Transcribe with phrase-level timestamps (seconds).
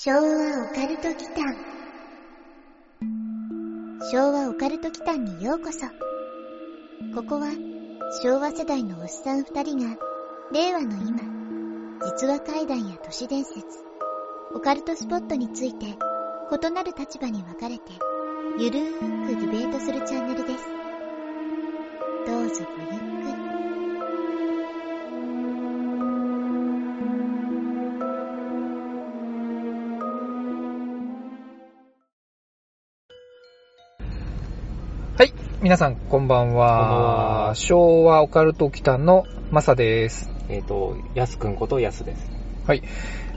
[0.00, 0.22] 昭和オ
[0.72, 1.56] カルト祈間。
[4.12, 5.88] 昭和オカルト祈間にようこそ。
[7.16, 7.48] ここは
[8.22, 9.96] 昭和世代のおっさん二人が
[10.52, 11.18] 令和の今
[12.06, 13.64] 実話怪談や都市伝説
[14.54, 17.90] オカルトスポットについて異なる立場に分かれて
[18.56, 20.64] ゆるーくディベートするチャンネルです。
[22.24, 23.47] どうぞごゆっくり。
[35.68, 37.52] 皆さん、こんばんは。
[37.54, 40.30] 昭和オカルト期間のマサです。
[40.48, 42.30] えっ、と、やすくんことやすです。
[42.66, 42.82] はい。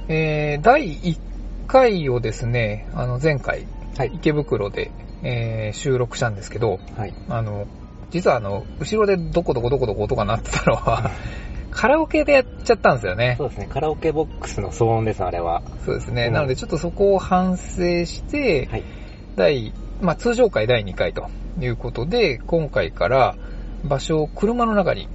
[0.07, 1.19] えー、第1
[1.67, 3.67] 回をですね、あの、前回、
[3.97, 4.11] はい。
[4.13, 4.91] 池袋で、
[5.23, 7.13] えー収録したんですけど、はい。
[7.27, 7.67] あの、
[8.11, 11.11] 実はあの、後ろでどこどこどこどこ音が鳴ってたのは、
[11.69, 13.47] カラオケでやっちゃったんですよねそ。
[13.47, 15.63] うですね、カラオケボックスの騒音です、あれは。
[15.83, 16.27] そうですね。
[16.27, 18.83] うんなので、ちょっとそこを反省して、はい。
[19.35, 21.27] 第、まあ、通常回第2回と
[21.65, 23.35] いうことで、今回から
[23.83, 25.07] 場所を車の中に、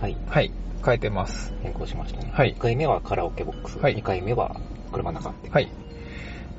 [0.00, 0.16] はい。
[0.28, 0.50] はい、
[0.84, 1.54] 変えてます。
[1.62, 2.30] 変更しましたね。
[2.34, 3.78] はい1回目はカラオケボックス。
[3.78, 4.56] はい2回目は
[4.92, 5.34] 車の中。
[5.50, 5.68] はい。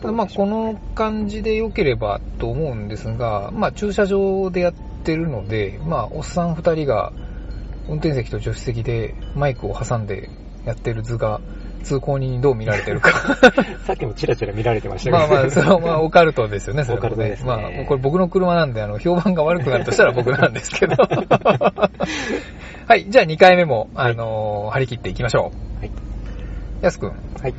[0.01, 7.13] ただまあ、この感じで良ければと思うんですが、まあ、駐車場でやってるので、まあ、おっさん二人が
[7.87, 10.29] 運転席と助手席でマイクを挟んで
[10.65, 11.39] やってる図が
[11.83, 13.11] 通行人にどう見られてるか。
[13.85, 15.17] さっきもチラチラ見られてましたけど。
[15.17, 20.95] まあまあ、それはまあ、オカルトですよね、それもオカルトですねまあ、これ僕の車なんで、あの、評判が悪くなるとしたら僕なんですけど。
[22.87, 25.79] はい、じゃあ2回目も、あのー張り切っていきましょう。
[25.79, 25.91] はい。
[26.81, 27.09] やすくん。
[27.09, 27.15] は
[27.47, 27.53] い。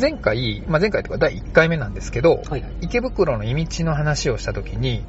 [0.00, 2.72] 前回、まあ前回とか第1回目なんですけど、はいはい。
[2.82, 5.04] 池袋の意道の話をしたときに、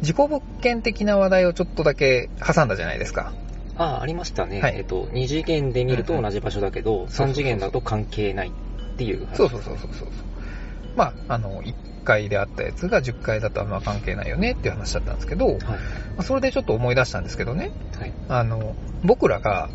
[0.00, 3.32] 事故物件的な話題をちょっとだけ挟んだじゃないですか。
[3.78, 4.60] ああ、ありましたね。
[4.60, 8.52] はいえっ、と、2次元で見ると同じ場所だけど、そうそうそう3次元だと関係ないっ
[8.96, 9.36] ていう話。
[9.36, 10.08] そうそうそうそうそう。
[10.96, 15.58] まあ、あの、1階であったやつが10階だとあんま関係ないよねっていう話だったんですけど、はい。
[15.58, 15.68] ま
[16.18, 18.12] あそれでちょっと思い出したんですけどね、はい。
[18.28, 19.68] あの、僕らが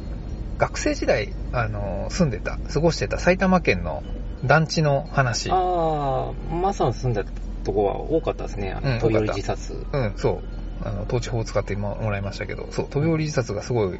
[0.57, 4.03] 学生時代、あの、住んでた、過ごしてた埼玉県の
[4.43, 5.51] 団地の話。
[5.51, 7.23] ああ、マサの住んだ
[7.63, 8.71] とこは多かったですね。
[8.71, 9.85] あの、うん自殺。
[9.91, 10.60] うん、そう。
[10.83, 13.99] あの、統治法を使ってもらいましたけど、そう、飛び降り自殺がすごい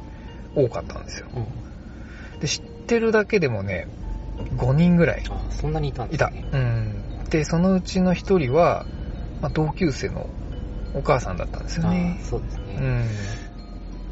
[0.56, 1.28] 多かったんですよ。
[1.36, 1.46] うん。
[2.40, 3.88] で、知ってるだけでもね、
[4.58, 6.30] 5人ぐらいああ、そんなにいたんでいた。
[6.30, 6.46] すね。
[6.52, 7.04] うん。
[7.30, 8.86] で、そのうちの1人は、
[9.42, 10.30] まあ、同級生の
[10.94, 12.26] お母さんだったんですよあねあ、。
[12.26, 12.76] そうですうね。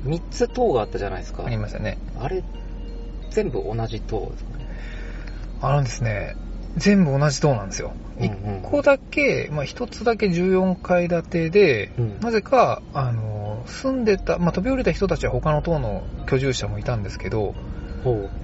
[0.06, 0.10] ん。
[0.12, 1.44] 3つ塔があったじゃないですか。
[1.46, 1.98] ありましたね。
[2.18, 2.44] あれ、
[3.32, 4.70] 全部同じ塔ですかね。
[5.62, 6.36] あのですね、
[6.78, 7.94] 全部同じ棟なんですよ。
[8.20, 17.56] うんうん1個だけ、まあ、1つだけ14階建てで、うんなぜか、あの、住んでた、まあ、飛び降りた人たちは他の棟の居住者もいたんですけど。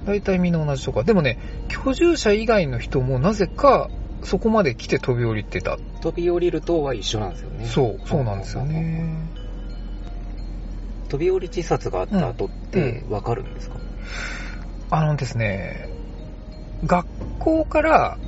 [0.04, 1.02] 大体みんな同じとか。
[1.02, 1.38] でもね、
[1.68, 3.88] 居住者以外の人もなぜか、
[4.22, 5.78] そこまで来て飛び降りてた。
[6.02, 7.66] 飛び降りる塔は一緒なんですよね。
[7.66, 9.26] そう、そうなんですよね。
[11.08, 13.76] 飛び降り自殺があった後ってわかるんですか、
[14.90, 15.88] あのですね、
[16.84, 17.06] 学
[17.38, 18.18] 校から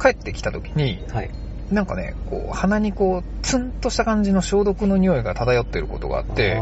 [0.00, 1.30] 帰ってきた時に、はい。
[1.70, 6.60] なんかね、こう、鼻にこう、ツンとした感じの消毒の匂いが漂ってることがあって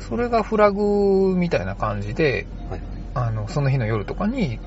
[0.00, 2.80] それがフラグみたいな感じで、ーはい。
[3.14, 4.60] あの、その日の夜とかに、うん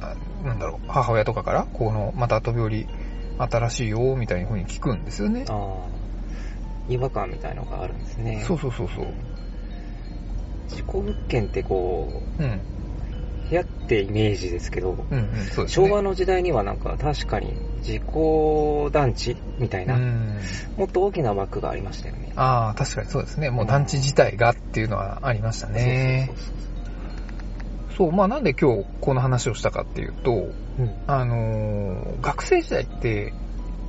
[0.00, 2.88] あなんだろう、母親とかから、この、また飛び降り
[3.38, 5.46] 新しいよ、みたいな風に聞くんですよね。
[5.48, 5.94] ああ。
[6.88, 8.44] 違和感みたいのがあるんですね。
[8.46, 9.06] そうそうそうそう。
[10.68, 12.60] 事故物件ってこうん。
[13.46, 15.46] う、部屋ってイメージですけど、うんうん、ね。
[15.66, 20.40] 昭和の時代にはなんか確かに事故団地みたいな、うん。
[20.76, 22.32] もっと大きな枠がありましたよね。
[22.36, 23.50] ああ、確かにそうですね。
[23.50, 26.30] もう団地自体がっていうのはありましたね
[27.96, 28.12] そう。
[28.12, 30.54] まあなんで今日この話をしたかっていうと、そう。
[30.80, 30.94] うん。
[31.06, 33.32] あのー学生時代って、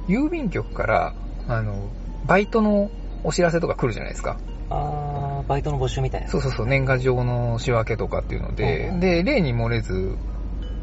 [0.08, 1.14] 郵便局から、
[1.48, 1.90] あの、
[2.26, 2.90] バイトの
[3.24, 4.38] お知らせとか来るじゃないですか。
[4.70, 6.28] あー、バイトの募集みたいな。
[6.28, 10.18] そうそうそう、年賀状の仕分けとかっていうので、うんで、例に漏れず、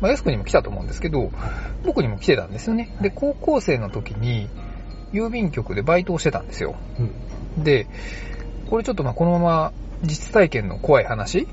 [0.00, 1.30] まあ、安くにも来たと思うんですけど、
[1.84, 2.96] 僕にも来てたんですよね。
[3.00, 4.48] で、高校生の時に、
[5.12, 6.74] 郵便局でバイトをしてたんですよ。
[7.56, 7.64] うん。
[7.64, 7.86] で、
[8.70, 9.72] これちょっとまあこのまま
[10.02, 11.46] 実体験の怖い話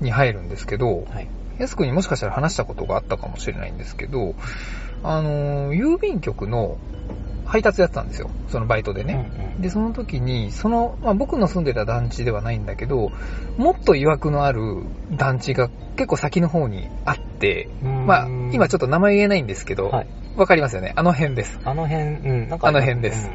[0.00, 1.28] に入るんですけど、はい。
[1.58, 4.34] 安くにもしかしたら話したことがあったかもしれないんですけど、
[5.02, 6.76] あのー、郵便局の
[7.46, 8.30] 配達やってたんですよ。
[8.48, 9.30] そのバイトでね。
[9.36, 13.10] うんうんで、その時に、その、まあ、僕の住んでた団地ではないんだけど、
[13.56, 20.46] もっと曰くのある団地が結構先の方にあって、まあ、今ちょっと、と名前言えないんですけど、わ、はい。
[20.46, 20.92] かりますよね。
[20.94, 21.58] あの辺です。
[21.64, 23.30] あの辺、うん、なんかあの辺です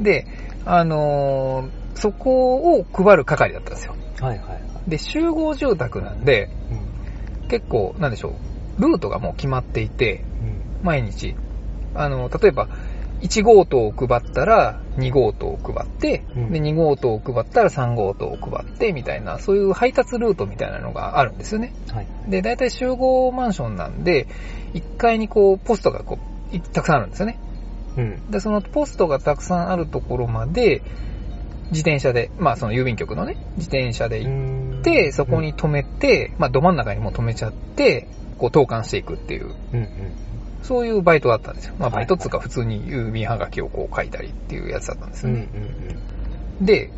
[0.00, 0.26] で、
[0.66, 3.96] あのーそこを配る係だったんですよ。
[4.20, 4.90] うんはいはいはい。
[4.90, 6.74] で、集合住宅なんで、う
[7.44, 7.48] ん。
[7.48, 8.36] 結構、なんでしょ
[8.78, 10.60] う、ルートがもう決まっていて、うん。
[10.82, 11.34] 毎日、
[11.94, 12.68] あの、例えば、
[13.20, 21.72] 1号棟を配ったら2号棟を配って、うんで、2号棟を配ったら3号棟を配って、みたいな、そういう配達ルートみたいなのがあるんですよね。
[21.92, 22.06] はい。
[22.28, 24.28] で、大体集合マンションなんで、
[24.74, 26.18] 1階にこう、ポストがこ
[26.52, 27.38] う、いたくさんあるんですよね。
[27.96, 28.30] うん。
[28.30, 30.82] で、そのポストがたくさんあるところまで、
[31.70, 39.88] 自転車で、まあその郵便局のね、自転車で行って、そこに止めて、まあど真ん中にも止めちゃって、こう投函していくっていう、うん、うん。
[40.68, 41.74] そういうバイトだったんですよ。
[41.78, 45.96] まあはいバイトっつうか普通に郵便はがきをこう書いたりっていうやつだったんですうん、ようんね。
[46.60, 46.90] で、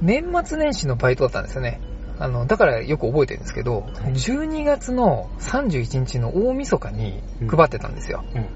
[0.00, 1.80] 年末年始のバイトだったんですよね。
[2.20, 8.24] あの、だからよく覚えてるんですけど、い12月の31日の大晦日に配ってたんですよ。
[8.32, 8.40] うん。
[8.42, 8.48] うん、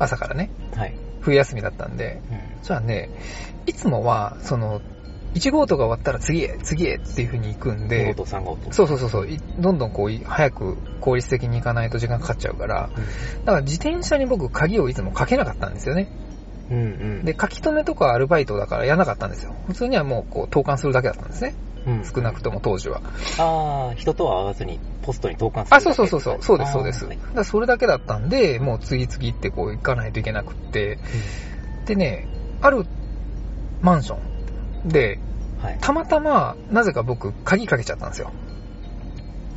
[0.00, 0.50] 朝からね。
[0.72, 0.78] うん。
[0.80, 0.94] はい。
[1.20, 2.20] 冬休みだったんで。
[2.30, 2.62] うん。
[2.62, 3.08] じゃあね、
[3.66, 4.80] いつもは、その、
[5.34, 8.72] 1号棟が終わったら次へ、次へっていう風に行くん2で号、と3号と。
[8.72, 12.90] そうそうそうそう、いどんどんこう、い早く効率的に行かないと時間かかっちゃうから、
[13.44, 16.08] だから自転車に僕鍵をいつもかけなかったんですよね。
[16.70, 16.80] うん、う
[17.22, 17.24] ん。
[17.24, 19.54] で、書き留めとかアルバイトだからやらなかったんですよ。
[19.66, 21.54] 普通にはもうこう投函するだけだったんですね。
[21.86, 23.00] うん、少なくとも当時は。
[23.38, 27.08] ああ、人とは会わずにポストに投函するあ、そうそうそうそう、そうですそうです。
[27.08, 30.98] だからそれだけだったんで、もう次々ってこう行かないといけなくって、
[31.86, 32.28] でね、
[32.60, 32.84] ある
[33.80, 34.37] マンション
[34.84, 35.18] で、
[35.60, 35.78] はい。
[35.80, 38.30] たまたま、なぜか僕、鍵かけちゃったんですよ。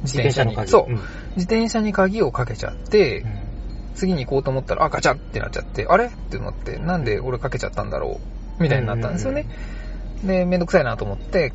[0.03, 0.55] 自転車に。
[0.55, 3.25] 鍵そう、ん自転車に鍵をかけちゃって、
[3.93, 6.05] 次に行こうと思ったら、あ、ガチャってなっちゃって、あれ？
[6.07, 8.19] って思って、なんで俺かけちゃったんだろ
[8.59, 8.63] う？
[8.63, 9.45] みたいになったんですよね。
[10.23, 11.53] で、めんどくさいなと思って、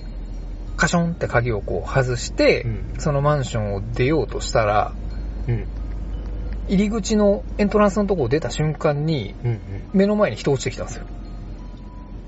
[0.77, 2.95] カションって鍵をこう外して、うん。
[2.99, 4.93] そのマンションを出ようとしたら、
[5.49, 5.67] うん。
[6.69, 9.51] 入り口のエントランスのとこを出た瞬間に、うん。
[9.51, 9.61] うん。
[9.93, 11.07] 目の前に人落ちてきたんですよ。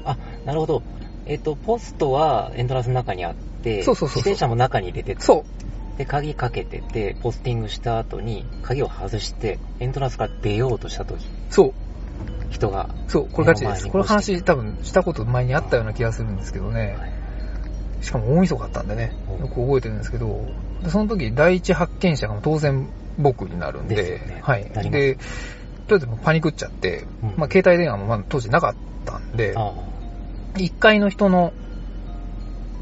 [0.05, 0.82] あ、なるほど。
[1.28, 5.44] えっ、と、ポストはエントランスの中にあって、そうそうそうそう自転車も中に入れてて、そ
[5.94, 5.98] う。
[5.98, 11.72] で、鍵かけてて、ポスティングした後に、鍵を外して、エントランスから出ようとした時、そう。
[12.50, 13.88] 人が、そう、これガチです。
[13.88, 16.96] この話多分したこと前にあったような気がするんですけどね。
[16.98, 17.19] はい
[18.00, 20.46] しかも大晦日だったんでね、うんよく覚えてるんですけど、
[20.82, 22.88] でその時第一発見者が当然
[23.19, 24.64] 僕になるんで、でねはい。
[24.64, 29.72] で、とりあえずパニックっちゃって、うんまあ携帯電話もまだ当時なかったんで、あ
[30.55, 31.53] 1階の人の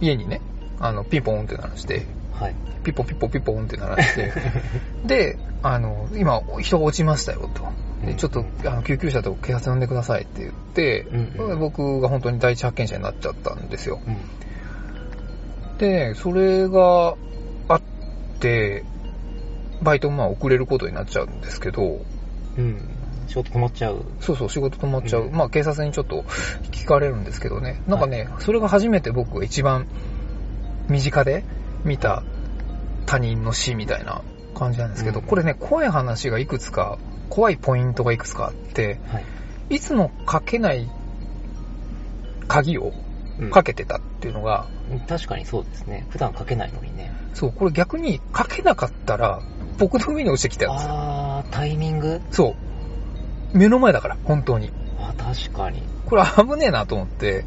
[0.01, 0.41] 家にね、
[0.79, 2.07] あの、ピンポンって鳴らして、
[2.39, 2.57] あ、はい。
[2.85, 4.33] ピッポピッポピッポンって鳴らして、
[5.05, 7.67] で、あの、今人が落ちましたよと。
[8.07, 14.01] でちょっと、あの、救急車と警察呼んでくださいって言って、うんうん僕が本当に第一発見者になっちゃったんですよ。
[14.07, 14.17] うん。
[15.79, 17.17] で、それが
[17.69, 17.81] あっ
[18.39, 18.85] て、
[19.83, 22.01] バイトもまあ遅れることになっちゃうんですけど、
[22.59, 22.96] うん。
[23.29, 24.05] 仕事止まっちゃう。
[24.21, 25.25] そうそう仕事止まっちゃう。
[25.25, 26.23] うんまあ警察にちょっと
[26.71, 27.83] 聞かれるんですけどね。
[27.87, 29.87] なんかね、それが初めて僕が一番
[30.89, 31.45] 身近で
[31.85, 32.23] 見た
[33.07, 34.23] 他人の死みたいな
[34.55, 39.25] 感じなんですけど、うんこれね、怖い話がいくつか、怖いポイントがいくつかあって、はい。
[39.77, 40.89] いつもかけない
[42.49, 42.93] 鍵を
[43.39, 44.67] うんかけてたっていうのが、
[45.09, 46.07] 確かにそうですね。
[46.11, 47.13] 普段かけないのにね。
[47.35, 49.43] そう、これ逆にかけなかったら、
[49.79, 50.95] 僕の上に落ちてきたんですよ。
[50.95, 52.23] あー、タイミング？
[52.31, 52.66] そう。
[53.53, 54.71] 目の前だから、本当に。
[54.99, 55.83] あ、確かに。
[56.07, 57.45] これ危ねえなと思って、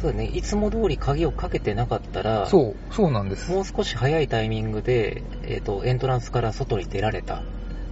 [0.00, 0.26] そうだね。
[0.26, 3.50] いつも通り鍵をかけてなかったら、そう、そうなんです。
[3.50, 7.42] もう少し早いタイミングで、えっ、と、エントランスから外に出られた。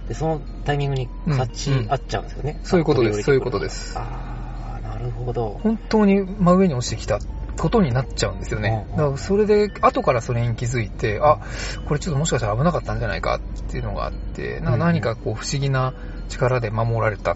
[0.07, 2.59] で、そのタイミングに勝ち合っちゃうんですよね。
[2.63, 5.59] そういうことですそういうことですあー、なるほど。
[5.61, 7.19] 本当に真上に落ちてきた
[7.57, 8.87] ことになっちゃうんですよね。
[8.91, 11.39] だからそれで、後からそれに気づいて、あ、
[11.87, 13.39] これちょっともしかしたら危なかったんじゃないかっ
[13.71, 15.93] ていうのがあって、なんか何かこう不思議な
[16.29, 17.35] 力で守られたっ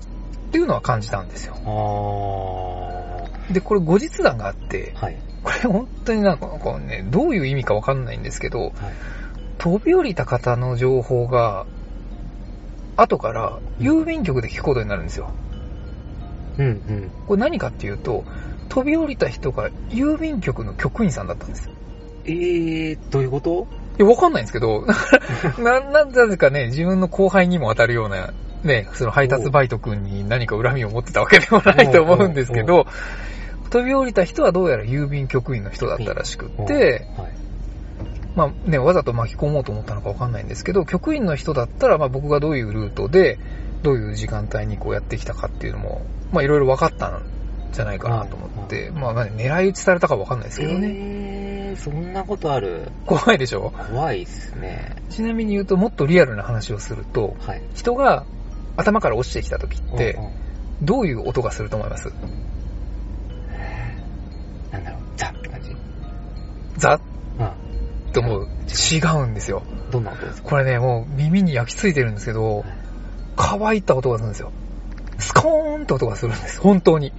[0.52, 1.56] ていうのは感じたんですよ。
[1.56, 5.18] あで、これ後日談があってー、、はい。
[5.44, 8.72] これ本当になんかこうね、どういう意味かわかんないんですけど、はい。
[9.58, 11.66] 飛び降りた方の情報が、
[12.96, 15.32] 後から郵便局で聞くことになるんですよ。
[16.58, 17.12] うんうん。
[17.28, 18.24] これ何かっていうと、
[18.72, 21.74] 飛び降りた人が郵便局の局員さんだったんですよ。
[22.24, 23.68] えー、どういうこと？
[24.00, 24.86] いや、わかんないんですけど、
[25.60, 28.32] な、なんなぜかね、自分の後輩にも当たるような、
[28.64, 32.88] ね、その配達バイト君に何か恨みを持ってたわけでもないと思うんですけど、
[33.72, 37.32] 飛び降りた人はどうやら郵便局員の人だったらしくって、はい。
[38.38, 43.38] まあね、わざと巻き込もうと思ったのかわかんないんですけど、局員の人だったら、まあ僕がどういうルートで、
[43.84, 47.22] どういう時間帯にこうやってきたかっていうのも、まあいろいろ分かったん
[47.72, 50.88] じゃないかなと思って、まあまあ狙い撃ちされたかわかんないですけどね。
[50.92, 52.92] えー、そんなことある。
[53.06, 53.72] 怖いでしょ？
[53.92, 54.96] 怖いっすね。
[55.10, 57.62] ちなみに言うともっとリアルな話をすると、はい。
[57.74, 58.26] 人が
[58.78, 60.32] 頭から落ちてきた時ってうん、うん
[60.82, 62.12] どういう音がすると思います？
[64.72, 65.76] なんだろう、ザって感じ。
[66.78, 67.00] ザ？
[67.38, 67.46] うん。
[67.46, 67.52] ッ
[68.14, 68.48] と思う。
[68.92, 69.62] 違うんですよ。
[69.92, 70.50] どんな音ですか？
[70.50, 72.66] これね、もう耳に焼き付いてるんですけど、
[73.36, 74.52] 乾いた音がするんですよ。
[75.20, 77.14] スコーンって音がするんです、本当に。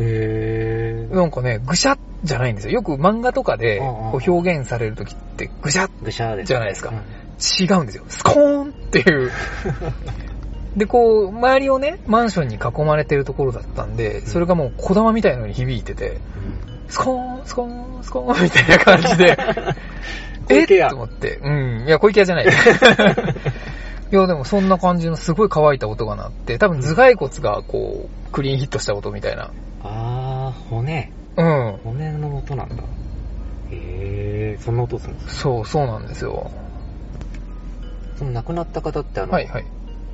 [0.00, 1.14] へー。
[1.14, 2.74] なんかね、ぐしゃじゃないんですよ。
[2.74, 5.88] よく漫画とかでこう表現されるときって、ぐしゃ。
[6.44, 8.04] じゃないですかうん違うんですよ。
[8.08, 9.30] スコーンっていう。
[10.76, 16.18] で、こう、周りをね、マンションに囲まれてるところだったんで、それがもう小玉みたいなのに響いてて、
[16.88, 19.36] スコーン、スコーン、スコーンみたいな感じで、
[20.48, 20.64] え？
[20.64, 21.38] っと思って。
[21.42, 21.84] うん。
[21.86, 22.44] いや、小池屋じゃない。
[24.12, 29.50] いや、でもそんな感じのすごい乾いた音が鳴って、多分頭蓋骨がこう、クリーンヒットした音みたいな。
[29.82, 31.12] あー、骨。
[31.36, 31.76] うん。
[31.84, 32.82] 骨の音なんだ。
[33.70, 36.50] へー、そんな音するんですかそう、そうなんですよ。
[38.16, 39.64] その亡くなった方ってあの、はいはい。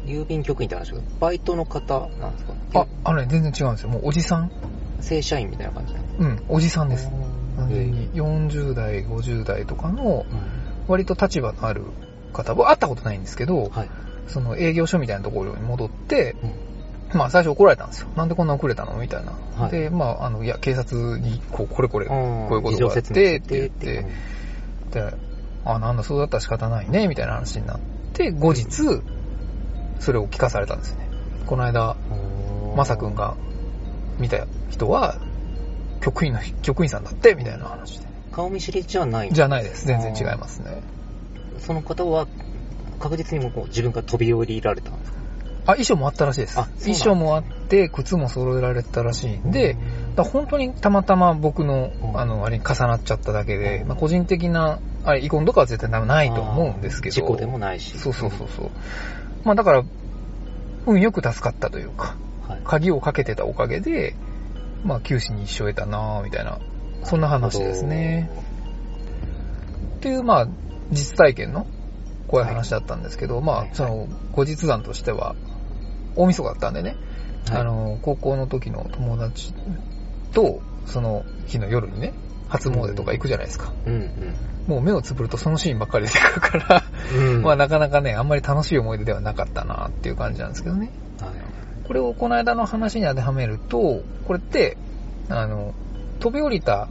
[0.05, 2.55] 郵便局員って話が、バイトの方なんですか？
[2.75, 3.89] あ、あのね、全然違うんですよ。
[3.89, 4.51] もうおじさん？
[5.01, 7.11] 正社員みたいな感じうん、おじさんです。
[7.57, 11.83] 完へ全にー40代、50代とかの、うん割と立場のある
[12.33, 13.89] 方、僕会ったことないんですけど、はい。
[14.29, 16.51] その営業所みたいなところに戻って、うん
[17.13, 18.09] まあ最初怒られたんですよ。
[18.17, 19.33] なんでこんな遅れたのみたいな。
[19.57, 22.15] はいで、まあ、あの、いや、警察に、こう、これこれ、こ
[22.51, 24.07] ういうことがあって、って言って、
[24.93, 25.15] で、
[25.65, 27.81] あ、なんだ、そうだったら仕方ないね、みたいな話になっ
[28.13, 28.67] て、後日、
[29.99, 31.09] それを聞かされたんですよね。
[31.47, 31.97] この間、
[32.77, 33.15] まさくん。
[33.15, 33.37] が
[34.19, 35.17] 見た人は、
[36.01, 38.07] 局員の、局員さんだって、みたいな話で。
[38.33, 39.87] 顔見知りじゃないじゃないです。
[39.87, 40.83] 全然違いますね。
[41.59, 42.27] その方は、
[43.01, 45.16] 確実にもうこう自分から飛び降りられたんですか？
[45.67, 46.55] あ、衣装もあったらしいです。
[46.55, 49.77] 衣装もあって、靴も揃えられてたらしいんで、
[50.15, 57.15] だ本当にたまたま僕のう、んあの、あれに重なっちゃっただけで、うんまあ個人的な、あれ、遺恨とかは絶対ないと思うんですけど。
[57.15, 57.99] 事故でもないし。
[57.99, 58.71] そうそうそうそう。
[59.45, 59.85] まあだから、
[60.87, 62.17] 運よく助かったというか、
[62.49, 62.61] はい。
[62.65, 64.15] 鍵をかけてたおかげで、
[64.85, 66.61] まあ九死に一生得たなぁ、みたいな、
[67.03, 68.31] そんな話ですね。
[69.97, 70.49] っていう、まあ、
[70.93, 71.67] 実体験の
[72.29, 75.35] 怖い話だったんですけど、まあ、はいその、後日談としては、
[76.17, 76.97] 大晦日だったんでね、
[77.49, 79.53] はいあの、高校の時の友達
[80.33, 82.13] と、その日の夜にね、
[82.49, 83.73] 初詣とか行くじゃないですか。
[83.87, 84.11] うん
[84.67, 87.27] もう目をつぶるとそのシーンばっかり出てくるから、うん。
[87.37, 87.43] うん。
[87.43, 90.91] まあなかなかね、あんまり楽しい思い出ではなかったなっていう感じなんですけどね。
[91.21, 91.31] はい
[91.87, 94.77] これをこの間の話に当てはめると、これって、
[95.29, 95.73] あの、
[96.19, 96.89] 飛び降りた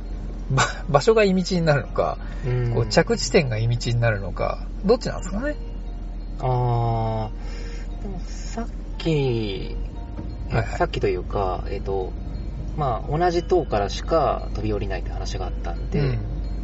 [0.50, 5.58] ば場所が意道になるのか、うんこう着地点が意道になるのか、どっちなんですかね。
[6.40, 8.68] あー、でもさっ
[9.06, 9.78] き、
[10.50, 10.66] えはい。
[10.66, 12.12] はいさっきというか、えっ、と、
[12.78, 16.20] まあ、同じ塔からしか飛び降りないって話があったんで、うん。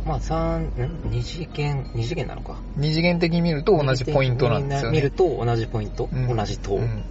[0.06, 1.10] まあ、三、ん？
[1.10, 2.62] 二次元、二次元なのか。
[2.76, 4.98] 二次元的に見ると同じポイントなんですよね。
[4.98, 6.36] 見ると同じポイント、うん。
[6.36, 7.04] 同じ塔、っうん。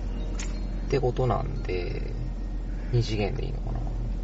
[0.90, 2.02] てことなんで、
[2.92, 3.69] 二次元でいいのか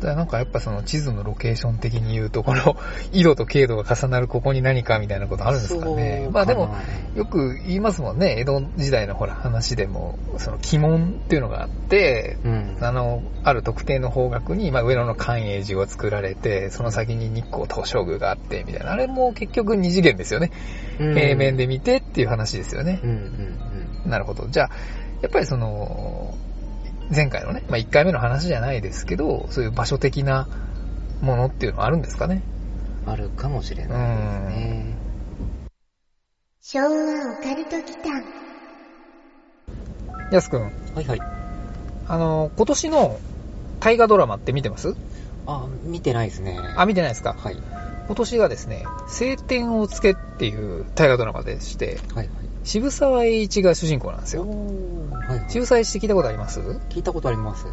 [0.00, 0.08] な。
[0.10, 2.76] だなんかやっぱその地図のロケーション的に言うと、この
[3.12, 6.20] 緯度と経度が重なるここに何かみたいなことあるんですかね。
[6.24, 6.74] そうまあでも
[7.14, 12.76] よく言いますもんね、江戸時代のほら話でも、その鬼門っていうのがあって、うん。
[12.80, 18.92] あの、ある特定の方角に、まあ、上野の寛永寺を作られて、その先に日光東照宮があって、みたいな。
[18.92, 20.50] あれも結局二次元ですよね。
[20.98, 23.06] うん平面で見てっていう話ですよねう。
[23.06, 23.12] んう
[24.08, 24.46] んなるほど。
[24.48, 24.70] じゃあ、
[25.22, 26.34] やっぱりその、
[27.14, 30.48] 前回のね、まあ、1回目の話じゃないですけど、そういう場所的な
[31.22, 32.42] ものっていうのはあるんですかね。
[33.06, 33.12] うん。
[33.12, 34.96] あるかもしれないですね。
[36.62, 38.25] 昭和オカルト祈間
[40.32, 40.68] やすくん、は
[41.00, 41.20] いはい。
[42.08, 43.20] あの、今年の
[43.78, 44.96] 大河ドラマって見てます？
[45.46, 46.58] あ、見てないですね。
[46.76, 47.34] あ、見てないですか？
[47.38, 47.56] はい。
[48.06, 52.46] 今年がですね、晴天をつけっていう大河ドラマでして、はいはい。
[52.66, 54.42] 渋沢栄一が主人公なんですよ。
[54.42, 55.50] はいはい。
[55.50, 56.61] 渋沢栄一って聞いたことあります？
[56.90, 57.66] 聞いたことあります。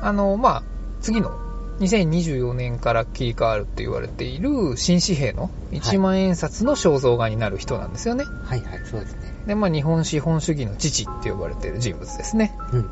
[0.00, 0.62] あの、まあ、
[1.00, 1.36] 次の
[1.80, 8.24] 2024年から切り替わるって言われている新紙幣の1万円札の肖像画になる人なんですよね。
[8.44, 9.34] はいはい、そうですね。
[9.46, 12.56] で、まあ、日本資本主義の父って呼ばれている人物ですね。
[12.72, 12.88] うんうん。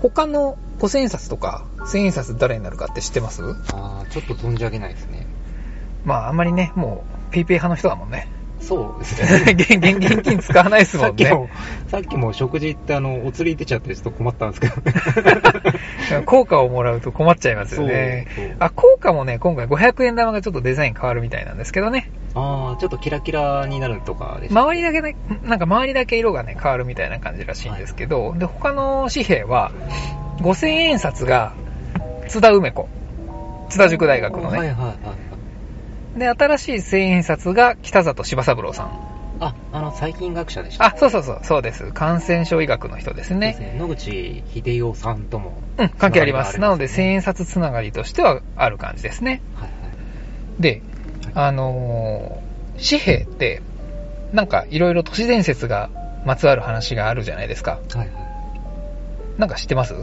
[0.00, 3.42] 他の5000円札とか1000円札誰になるかって知ってます？
[3.72, 5.26] あー、ちょっと存じ上げないですね。
[6.04, 8.26] まあ、あんまりね、もう、ペイペイ派の人だもんね。
[8.62, 9.52] そうですね。
[9.52, 11.24] 現現現金使わないですもんね。
[11.24, 11.50] さっきも、
[11.88, 16.22] さっきも食事行ってあの、お釣り出ちゃってちょっと困ったんですけど。
[16.24, 18.26] 効果をもらうと困っちゃいますよね。
[18.60, 22.10] あ、効果もね、今回500円玉がちょっとデザイン変わるみたいなんですけどね。
[22.34, 29.72] あー、ちょっとキラキラになるとかでし周りだけね、なんか周りだけ色がね、変わるみたいな感じらしいんですけど、で、他の紙幣は、
[30.40, 31.52] 5000円札が
[32.28, 32.88] 津田梅子。
[33.68, 34.58] 津田塾大学のね。
[34.58, 34.96] はいはいはいはい。
[36.16, 39.12] で、新しい1000円札が北里柴三郎さん。
[39.40, 40.86] あ、あの、細菌学者でした。
[40.86, 41.90] あ、そうそうそう、そうです。
[41.92, 43.72] 感染症医学の人ですですね。
[43.72, 43.76] ね。
[43.78, 45.62] 野口秀夫さんとも。
[45.78, 46.60] うん、関係あります。
[46.60, 49.42] なので、つ1000円札つながりとしてはある感じですね。
[49.54, 49.88] はいは
[50.58, 50.62] い。
[50.62, 50.82] で、
[51.34, 53.62] あのー紙幣って、
[54.32, 55.90] なんかいろいろ都市伝説が
[56.24, 57.80] まつわる話があるじゃないですか。
[57.94, 58.08] はいはい。
[59.38, 59.94] なんか知ってます？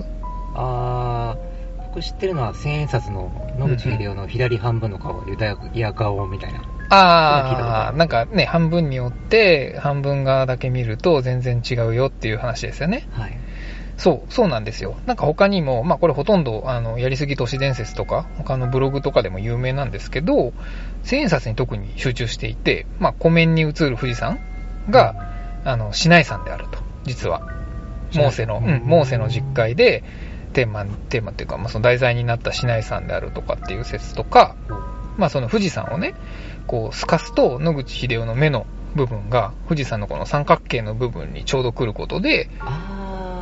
[0.56, 1.19] あー、
[2.00, 6.62] 僕知ってるのは千円札の野口英世の左半分の顔、ユダヤ顔みたいな。
[6.90, 13.06] ああ、なんかね、半分によって、半分側だけ見ると全然違うよっていう話ですよね。
[13.12, 13.38] はい。
[13.98, 14.96] そう、そうなんですよ。
[15.08, 20.54] なんか他にも、まあこれほとんど、あの、やりすぎ都市伝説とか、他のブログとかでも有名なんですけど、
[21.04, 24.40] 千円札に特に集中していて、まあ湖面に映る富士山
[24.90, 25.16] が、
[25.66, 27.42] あの、市内山であると、実は。
[28.16, 30.04] モーセの、うん、モーセの実会で、
[30.54, 34.56] テーマ、テーマっていうか、まあその題材になった市内山であるとかっていう説とか、
[35.18, 36.16] まあその富士山をね、
[36.68, 38.66] こう透かすと野口英世の目の
[38.96, 42.50] 部分が富士山のこの三角形の部分にちょうど来ることで。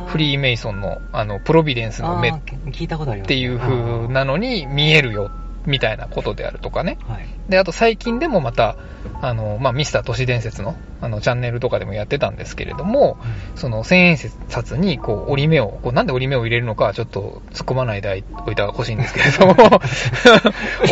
[0.08, 3.28] フリーメイソンのあのプロビデンスの目っあー聞いたことあります。
[3.28, 5.30] ていう風なのに見えるよ、
[5.66, 6.98] みたいなことであるとかね。
[7.06, 7.26] はい。
[7.48, 8.76] で、あと最近でもまた、
[9.20, 13.18] あの、まあ、ミスター都市伝説の、あの、チャンネルとかでもやってたんですけれども、
[13.54, 19.54] その千円札に、こう、折り目を、こう、なんで折り目を入れるのかはちょっと突っ込まないでおいたらほしいんですけれども、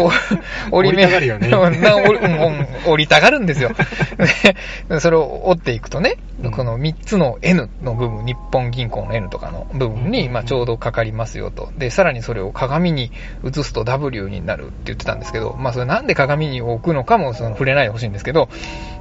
[0.70, 1.60] お折り目、折りたがるよねな
[2.86, 3.70] 折りたがるんですよ。
[4.88, 11.70] でそれを折っていくとね、うんこの3つの N の部分、日本銀行の N とかの部分に、うんまあ、ちょうどかかりますよと。
[11.78, 13.10] で、さらにそれを鏡に
[13.44, 18.48] 映すと W になるって言ってたんですけど、まあ、それなんで鏡に置くのかもその触れないでほしいんですけど、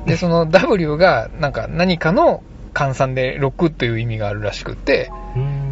[0.05, 2.43] で、その W が、なんか何かの
[2.73, 5.09] 換算で6という意味があるらしくって、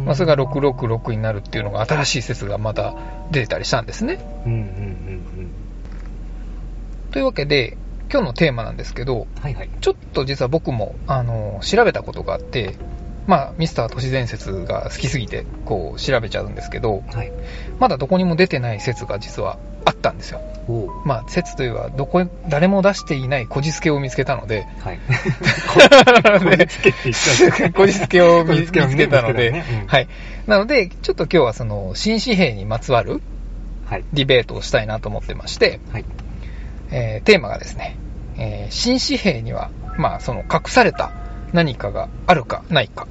[0.04, 2.94] まあ、それが666になるっていうのが新しい説がまた
[3.30, 4.18] 出てたりしたんですね。
[4.46, 5.50] うんうんうん
[7.14, 7.78] というわけで、
[8.12, 9.40] 今日のテーマなんですけど、うん。
[9.40, 9.70] はいはい。
[9.80, 12.76] ちょっと実は僕も、あの、調べたことがあって、
[13.28, 17.32] まあ、ミスター都市伝説が好きすぎて、こう、調べちゃうんですけど、はい。
[17.78, 20.40] まだどこにも出てない説が実はあったんですよ。
[21.04, 24.98] まあ、説というか、どこ、誰も出していないこじつけを見つけたので、はい。
[27.72, 30.08] こじつけを見つけたので、ねうんはい。
[30.46, 33.20] なので、ちょっと今日はその、新紙幣にまつわる
[33.86, 34.04] はい。
[34.14, 36.04] ディベートをしたいなと思ってまして、はい。
[36.90, 37.96] えーテーマがですね、
[38.38, 41.12] えー新紙幣には、まあ、その隠された
[41.52, 43.06] 何かがあるかないか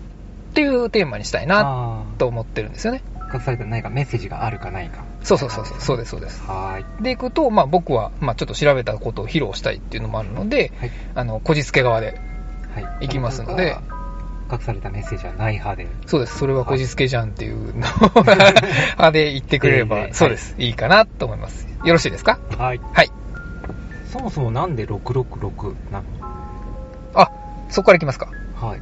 [0.51, 3.01] っていうテーマにしたいなあと思ってるんですよね。
[3.41, 5.03] された何かメッセージがあるかないか。
[5.21, 6.41] そうそうそうそう、そうですそうです。
[6.43, 7.03] はーい。
[7.03, 10.91] でいくと、まあ僕は、まあちょっと調べたことを披露したいっていうのもあるので、はい。
[11.15, 12.19] あの、こじつけ側で、
[12.73, 13.05] はい。
[13.05, 13.77] いきますので
[14.51, 15.87] 隠されたメッセージはない派で。
[16.05, 21.67] そうです、それはこじつけじゃんっていうのを、派で言ってくれれば、 ええそうです、いいかなと思います。
[21.83, 22.39] よろしいですか？
[22.57, 22.81] はい。
[22.93, 23.09] はい。
[24.11, 26.05] そもそもなんで666なの？
[27.15, 27.29] あ、
[27.69, 28.27] そこからいきますか。
[28.55, 28.81] はい。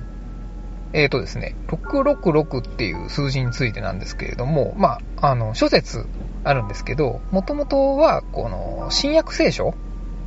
[0.93, 6.05] えーとですね、666っていう数字についてなんですけれども、まあ、あの、諸説
[6.43, 9.73] あるんですけど、もともとは、この、新約聖書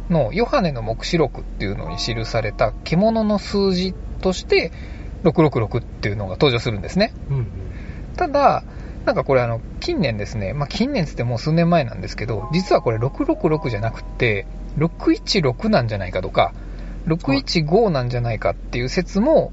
[0.09, 4.73] のヨハネの目視録っていうのに記された獣の数字として、
[5.25, 7.13] 666っていうのが登場するんですね。
[7.31, 7.49] うんうん。
[8.17, 8.65] ただ、
[9.05, 14.47] なんかこれあの、近年ですね、まあ、近年つってもう数年前なんですけど、実はこれ666じゃなくて、
[14.79, 16.55] 616なんじゃないかとか、
[17.07, 19.53] 615なんじゃないかっていう説も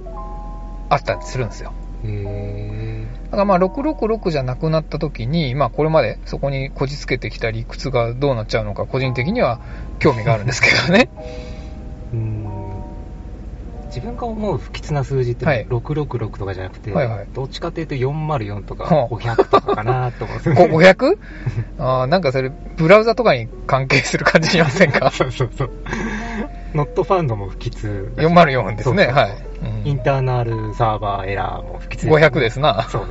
[0.91, 1.73] あったりするんですよ。
[2.03, 9.61] へだからまあ666じゃなくなった時に、まあこれまでそこにこじつけてきた理屈がどうなっちゃうのか個人的には
[9.99, 11.09] 興味があるんですけどね。
[12.13, 12.15] ー。
[12.17, 12.51] うーん。
[13.87, 21.17] 自分が思う不吉な数字ってはい666とかじゃなくて、はいはいどっちかっていうと404とかほう500とかかなと思うんですよ ご 500?
[21.77, 25.11] あーなんかそれ、ブラウザとかに関係する感じしませんか？
[25.11, 25.71] そうそうそう。
[26.73, 27.87] ノットファウンドも不吉だし。
[28.27, 29.31] 404ですねはい
[29.61, 32.87] うんインターナルサーバーエラーも不吉です、500ですな。
[32.89, 33.07] そう。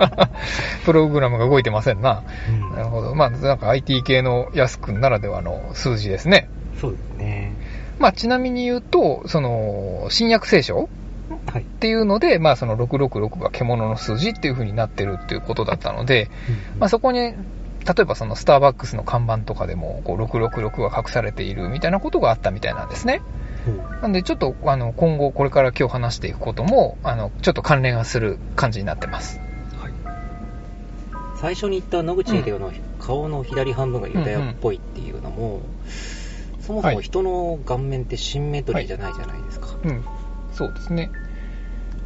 [0.86, 2.22] プログラムが動いてませんな。
[2.48, 3.14] うんなるほど。
[3.14, 6.48] まあ、なんか IT 系の安くんならではの数字ですね。
[6.80, 7.54] そうですね。
[7.98, 10.88] まあ、ちなみに言うと、その、新約聖書
[11.46, 11.62] はい。
[11.62, 16.30] っていうので、まあ、その666が獣の数字っていう風になってるっていうことだったので、
[16.78, 17.34] まあ、そこに、
[17.86, 23.22] 例えばそのスターバックスの看板とかでも、こう、666が隠されているみたいなことがあったみたいなんですね。
[23.66, 29.40] うんなんで、ちょっと、あの、今後、これから今日話していくことも、あの、ちょっと関連がする感じになってます。
[31.36, 35.60] 最初に言った野口英世の顔の左半分がユダヤっぽいっていうのも、
[36.60, 39.76] そもそも人の顔面ってシンメトリーじゃないじゃないですか。
[39.84, 40.04] うん、
[40.52, 41.10] そうですね。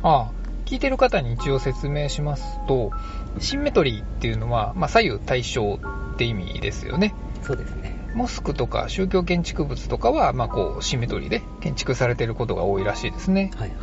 [0.02, 0.30] ああ、
[0.66, 2.90] 聞いてる方に一応説明しますと、
[3.38, 5.80] シンメトリーっていうのは、まあ、左右対称
[6.14, 7.14] って意味ですよね。
[7.42, 7.96] そうですね。
[8.14, 13.50] モスクとか宗教建築物とかは、まあ、こう、シンメトリーで建築されていることが多いらしいですね。
[13.54, 13.78] はいはい。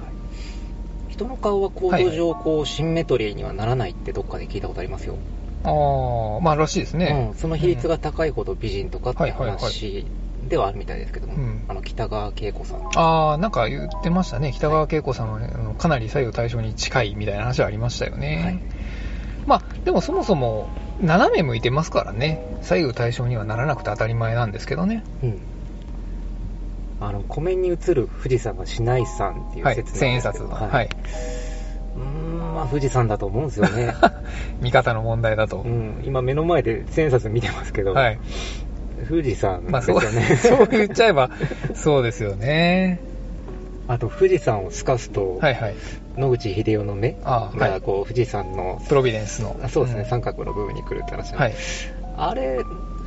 [1.10, 5.16] 人の顔は構造上、こう、シンメトリーにはならないってどっかで聞いたことありますよ。
[5.64, 5.70] あ
[6.38, 7.30] あ、まあ、らしいですね。
[7.32, 7.36] うん。
[7.36, 10.06] その比率が高いほど美人とかってはいはいはい話
[10.50, 12.82] ではあるみたいですけども、うんあの北川景子さん。
[12.96, 14.52] あー、なんか言ってましたね。
[14.54, 18.42] 北川景子さんはね、あのかなり左右対称に近いみたいな話はありましたよね。
[18.44, 18.62] はい
[19.48, 20.70] まあ、でもそもそも、
[21.02, 22.44] 斜め向いてますからね。
[22.62, 25.04] 左右対称にはならなくて当たり前なんですけどね。
[25.24, 25.42] うん。
[27.00, 29.76] あの、湖面に映る富士山が市内山っていうはい。
[29.76, 30.50] 説千円札の。
[30.50, 30.90] なんですけどはい。
[31.96, 33.96] うーん、まあ富士山だと思うんですよね。
[34.62, 35.68] 見方の問題だとう。
[35.68, 38.20] ん、今目の前で千円札見てますけど、はい。
[39.08, 40.36] 富士山まあ、ですそう、よね。
[40.36, 41.30] そう言っちゃえば、
[41.76, 43.00] そうですよね。
[43.88, 45.76] あと富士山を透かすと、はいはい。
[46.18, 49.56] 野口英世の目がこう富士山の、プロビデンスの。
[49.64, 51.54] あそうですね、ん三角の部分に来るって話はい。
[52.18, 52.60] あれ、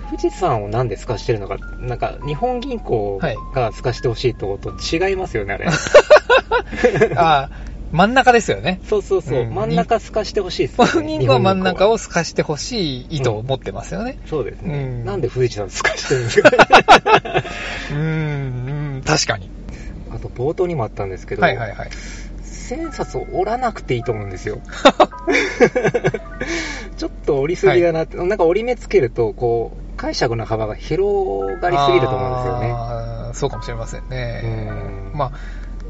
[0.08, 5.66] 富士山をなんで透かしてるのか、なんか日本銀行はいが透かしてほしいとと違いますよね、あれ。
[7.16, 8.80] あー真ん中ですよね。
[8.84, 10.90] そうそうそう、うん真ん中透かしてほしいですよね。
[10.92, 11.92] 本人は真ん中を。
[11.92, 14.18] を透かしてほしい意図を持ってますよね。
[14.26, 16.50] そうですね、うんなんで富士山透かしてるんですか
[17.90, 19.50] うーん、うん確かに。
[20.20, 21.90] あと冒頭にもあったんですけど、はいはいはい。
[22.42, 24.60] 千円札を折らなくていいと思うんですよ。
[26.96, 32.72] ちょっと折りすぎだなって、なんか折り目つけると、こう、解釈の幅が広がりすぎると思うんですよね。
[32.72, 34.42] あーそうかもしれませんね。
[34.44, 34.46] う
[35.14, 35.32] んまあ、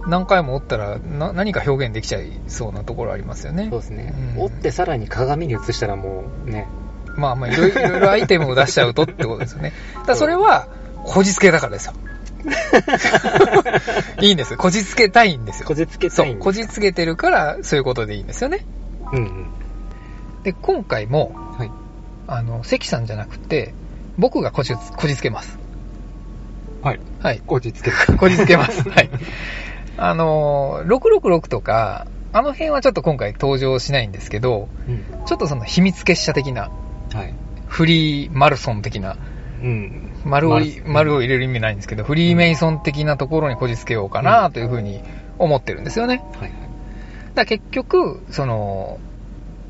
[0.07, 3.69] 何回も折ったらな何か表現できちゃいそうなところありますよね。
[3.71, 6.69] そうですね、うん折ってさらに鏡に映したらもうね、
[7.17, 9.73] まあまあ、いろいろアイテムを出しちゃうとってことですよね。
[10.07, 10.69] だそれは、
[11.05, 11.93] こじつけだからですよ。
[14.21, 14.57] いいんです。
[14.57, 15.67] こじつけたいんですよ。
[15.67, 18.65] こじつけたそ、いうんですこじつけてるから、そういうことでいいんですよね。
[19.13, 19.47] うんうん。
[20.43, 21.71] で、今回も、はい。
[22.27, 23.75] あの、関さんじゃなくて、
[24.19, 25.59] 僕がこじつこじつけます。
[26.83, 27.01] はい。
[27.21, 27.43] はい。
[27.47, 28.89] こじつけ こじつけます。
[28.89, 29.11] はい。
[29.97, 35.05] あの、666とか、あの辺はちょっと今回登場しないんですけど、うん。
[35.27, 36.71] ちょっとその秘密結社的な、
[37.13, 37.35] はい。
[37.67, 39.17] フリーマルソン的な、
[39.63, 40.10] うん。
[40.25, 45.01] 丸を丸を入れる意味ないんですけど、フリーメイソン的なところにこじつけようかなというふうに
[45.39, 46.23] 思ってるんですよね。
[46.35, 46.51] はいはい。
[46.51, 46.61] だか
[47.35, 48.99] ら結局、その、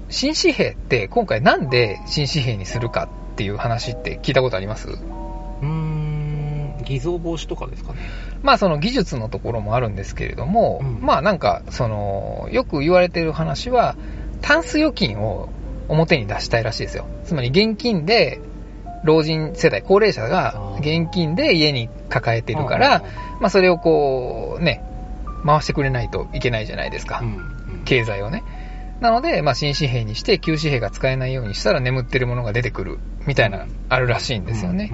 [0.08, 4.88] 新紙幣って今回なんで新紙幣にするかっていう話って聞いたことあります？
[4.88, 8.00] うーん、偽造防止とかですかね。
[8.42, 13.94] まあその技術のところもあるんですけれども、うんまあなんかその、よく言われてる話は、
[14.40, 15.48] タンス預金を
[15.88, 17.06] 表に出したいらしいですよ。
[17.24, 18.40] つまり現金で、
[19.04, 23.02] 老人世代、高齢者が現金で家に抱えてるからあ、
[23.40, 24.84] まあそれをこう、ね、
[25.44, 27.22] 回してくれないといけないじゃないですか。
[27.84, 28.44] 経済をね。
[29.00, 34.92] なので、まあ、新紙幣にして、旧紙幣が使えないようにしたら眠ってるものが出てくる、みたいな、あるらしいんですよね。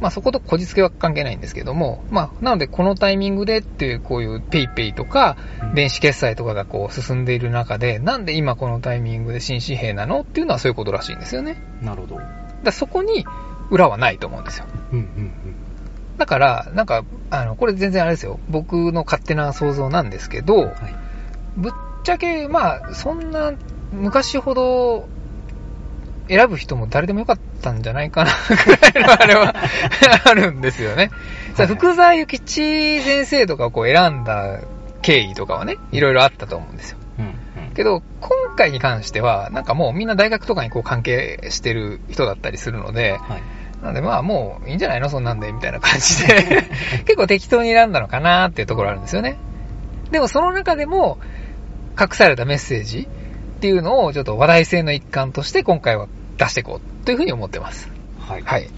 [0.00, 11.60] まあ、そことこじつけは関係ないんですけども、まあ、なので、このタイミングでっていう、こういうペイペイとか、うん電子決済とかがこう進んでいる中で、なんで今このタイミングで新紙幣なのっていうのはそういうことらしいんですよね。
[11.82, 12.20] なるほど。
[12.64, 13.26] だからそこに
[13.70, 14.66] 裏はないと思うんですよ。
[14.92, 15.32] うんうん
[16.16, 18.38] だから、なんか、あの、これ全然あれですよ。
[18.48, 20.60] 僕の勝手な想像なんですけど、うん。
[20.66, 20.74] はい。
[21.56, 21.72] ぶっ
[22.04, 23.52] ちゃけ、まあ、そんな、
[23.92, 25.08] 昔ほど、
[26.28, 28.30] 選ぶ人も誰でもよかったんじゃないかな、
[28.64, 29.54] ぐらいのあれは、
[30.24, 31.10] あるんですよね。
[31.54, 34.60] さあ、はい福沢諭吉先生とかをこう選んだ
[35.02, 36.98] 経緯とかはね、いろいろあったと思うんですよ。
[37.74, 43.42] けど、今回に関しては、なんかもうみんな大学とかにこう関係してる人だったりするので、はい。
[43.82, 45.10] なのでまあもういいんじゃないの？
[45.10, 46.62] そんなんで、みたいな感じで、
[47.04, 49.36] 結構適当に選んだのかなっていうところあるんですよね。
[50.10, 51.18] でもその中でも、
[52.00, 53.08] 隠されたメッセージ
[53.56, 56.08] っていうのをちょっと話題性の一環として今回は
[56.38, 57.90] 出していこうというふうに思ってます。
[58.18, 58.42] はい。
[58.42, 58.68] はい。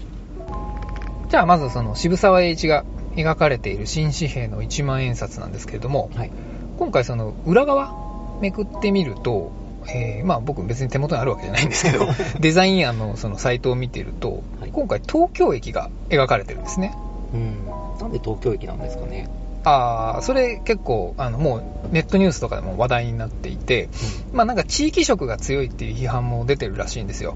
[1.29, 6.31] じゃあまずその渋沢栄一が描かれている新紙幣の1万円札なんですけれども、はい。
[6.77, 8.06] 今回その裏側
[8.41, 9.51] めくってみると、
[9.89, 12.07] えーまあ僕別に手元にあるわけじゃないんですけど、
[12.39, 16.93] デザイン案のそのサイトを見てると、はい今回東京駅が描かれてるんですね。
[17.33, 17.65] うん。
[17.99, 19.29] なんで東京駅なんですかね。
[19.63, 23.89] ああ、それ結構、あの、もうネットニュースとかでも話題になっていて、
[24.31, 27.35] まあなんか地域色が強いっていう批判も出てるらしいんですよ。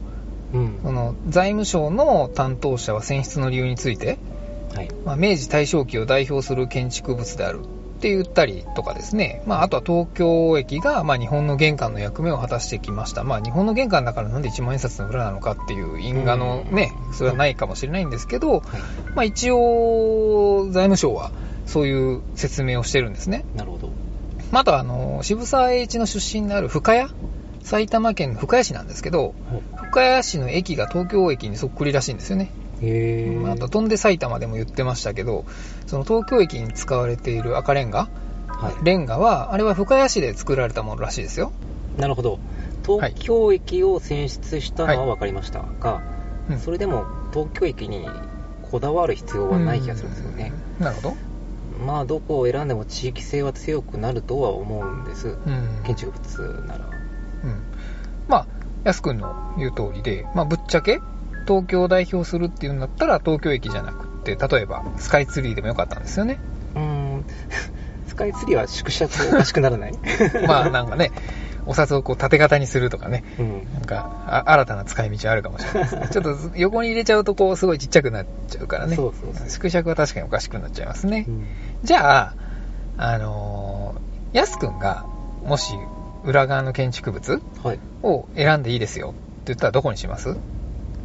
[0.54, 0.80] うん。
[0.84, 4.18] その財務省の担当者は選出の理由について、
[4.76, 4.90] はい。
[5.06, 7.60] まあ、明治大正期を代表する建築物である
[8.02, 13.24] って言ったりとかですね、まあ、あとは東京駅が、まあ、日本の玄関の役目を果たしてきました。
[13.24, 18.62] まあ、日本の玄関だからなんで一万円札の裏なのかっていう因果のね、それはないかもしれないんですけど、はい。
[19.14, 21.32] まあ、一応、財務省は
[21.68, 23.46] そういう説明をしてるんですね。
[23.54, 23.92] なるほど。
[24.52, 27.08] まあ、あとは、あの、渋沢栄一の出身である深谷
[27.62, 29.36] 埼玉県の深谷市なんですけど、
[29.76, 32.52] 深谷市の駅が東京駅にそっくりらしいんですよね。
[32.82, 33.52] へー。
[33.52, 35.46] あと、飛んで埼玉でも言ってましたけど、
[35.88, 38.10] その東京駅に使われている赤レンガ、
[38.48, 38.76] はい。
[38.84, 41.52] レンガは、あれは深谷市で作られたものらしいですよ。
[41.98, 42.39] なるほど。
[42.86, 46.02] 東京駅を選出したのは分かりましたが、
[46.50, 48.06] うんそれでも東京駅に
[48.62, 50.54] こだわる必要はない気がするんですよね。
[50.80, 50.86] うん。
[50.86, 51.15] なるほど。
[51.86, 55.38] まあ、どこを選んでも地域性は強くなるとは思うんです。
[55.46, 55.82] うん。
[55.86, 56.86] 建築物なら。
[57.44, 57.63] うん。
[58.28, 58.48] まあ、
[58.84, 61.00] 安くんの言う通りで、まあ、ぶっちゃけ、
[61.47, 66.39] 東京を代表するっていうんだったら、東京駅じゃなくって、例えば、スカイツリーでもよかったんですよね。
[66.75, 67.25] うーん、
[68.08, 69.93] スカイツリーは縮尺おかしくならない？
[70.47, 71.12] まあ、なんかね、
[71.65, 73.67] お札をこう縦型にするとかね、うん。
[73.73, 76.08] なんか、あ新たな使い道あるかもしれないですね。
[76.12, 78.95] ちょっと横に入れちゃうと、こう、すごいちっちゃくなっちゃうからね。
[78.95, 81.25] そうそうそう縮尺は確かにおかしくなっちゃいますね。
[81.27, 81.45] うん
[81.84, 82.34] じゃあ、
[82.97, 85.06] あのー、やすくんが、
[85.43, 85.73] もし、
[86.23, 87.80] 裏側の建築物はい。
[88.04, 90.36] を選んでいいですよって言ったらどこにします？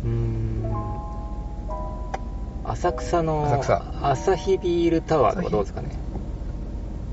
[0.07, 1.01] うーん。
[2.65, 5.91] 浅草の浅草朝日ビールタワーとかどうですかね。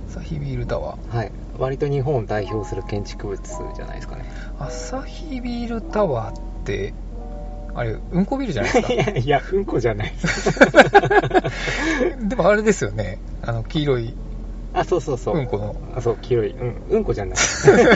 [0.09, 1.17] アサヒビールタワー。
[1.17, 1.31] はい。
[1.57, 3.41] 割と日本を代表する建築物
[3.75, 4.25] じゃないですかね。
[4.59, 6.93] アサヒビールタワーって、
[7.75, 10.59] あれ、うんこビルじゃないです いや、いや、うんこじゃないです。
[10.59, 10.91] か。
[12.21, 13.19] でもあれですよね。
[13.41, 14.13] あの、黄色い
[14.73, 15.37] あ、そうそうそう。
[15.37, 15.75] うんこの。
[15.95, 16.49] あ、そう、黄色い。
[16.51, 17.37] うん、うんこじゃない。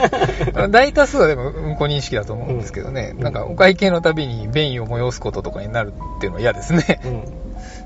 [0.69, 3.13] 大多数はでもうんこ認識だと思うんですけどね。
[3.15, 6.99] うんなんかお会計のたびに便意を催すこととかになるっていうのは嫌ですね。
[7.05, 7.23] うん。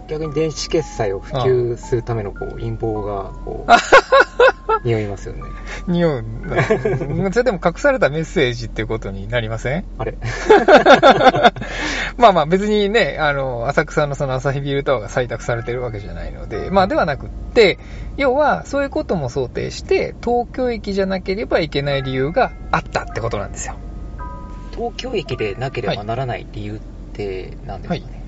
[0.08, 3.72] 逆に電子決済を普及するためのこう陰謀がこう
[4.84, 5.44] 匂いますよね。
[5.88, 6.62] 匂うんだ。
[7.32, 9.86] それでも隠されたメッセージっていうことになりません？
[9.98, 10.16] あれ？
[12.18, 17.80] まあまあ別にね、あの、浅草のその朝日ビールタワーが採択されてるわけじゃないので、まあではなくって、
[18.18, 23.76] 要はそういうことも想定して、東京駅じゃなければいけない理由があったってことなんですよ。
[24.76, 26.80] 東京駅でなければならない理由っ
[27.14, 28.24] て何ですかね？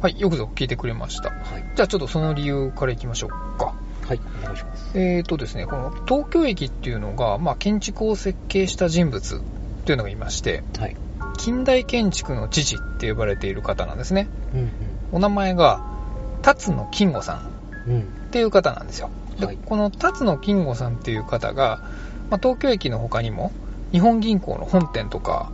[0.00, 1.30] はい、よくぞ聞いてくれました。
[1.30, 1.64] はい。
[1.76, 3.74] じゃあちょっとその理由からいきましょうか。
[4.06, 4.98] はい、お願いします。
[4.98, 9.40] えーとですね、この東京駅っていうのが、まあ建築を設計した人物っ
[9.84, 10.96] ていうのがいまして、はい。
[11.40, 14.28] 近代建築の父って呼ばれている方なんですね。
[14.54, 14.72] うん
[15.12, 15.82] お名前が、
[16.42, 17.94] 辰野金吾さんうん。
[17.94, 18.02] うん。
[18.02, 19.10] っていう方なんですよ。
[19.38, 21.80] で、はいこの辰野金吾さんっていう方が、
[22.30, 23.52] まあ、東京駅の他にも、
[23.90, 25.50] 日本銀行の本店とか、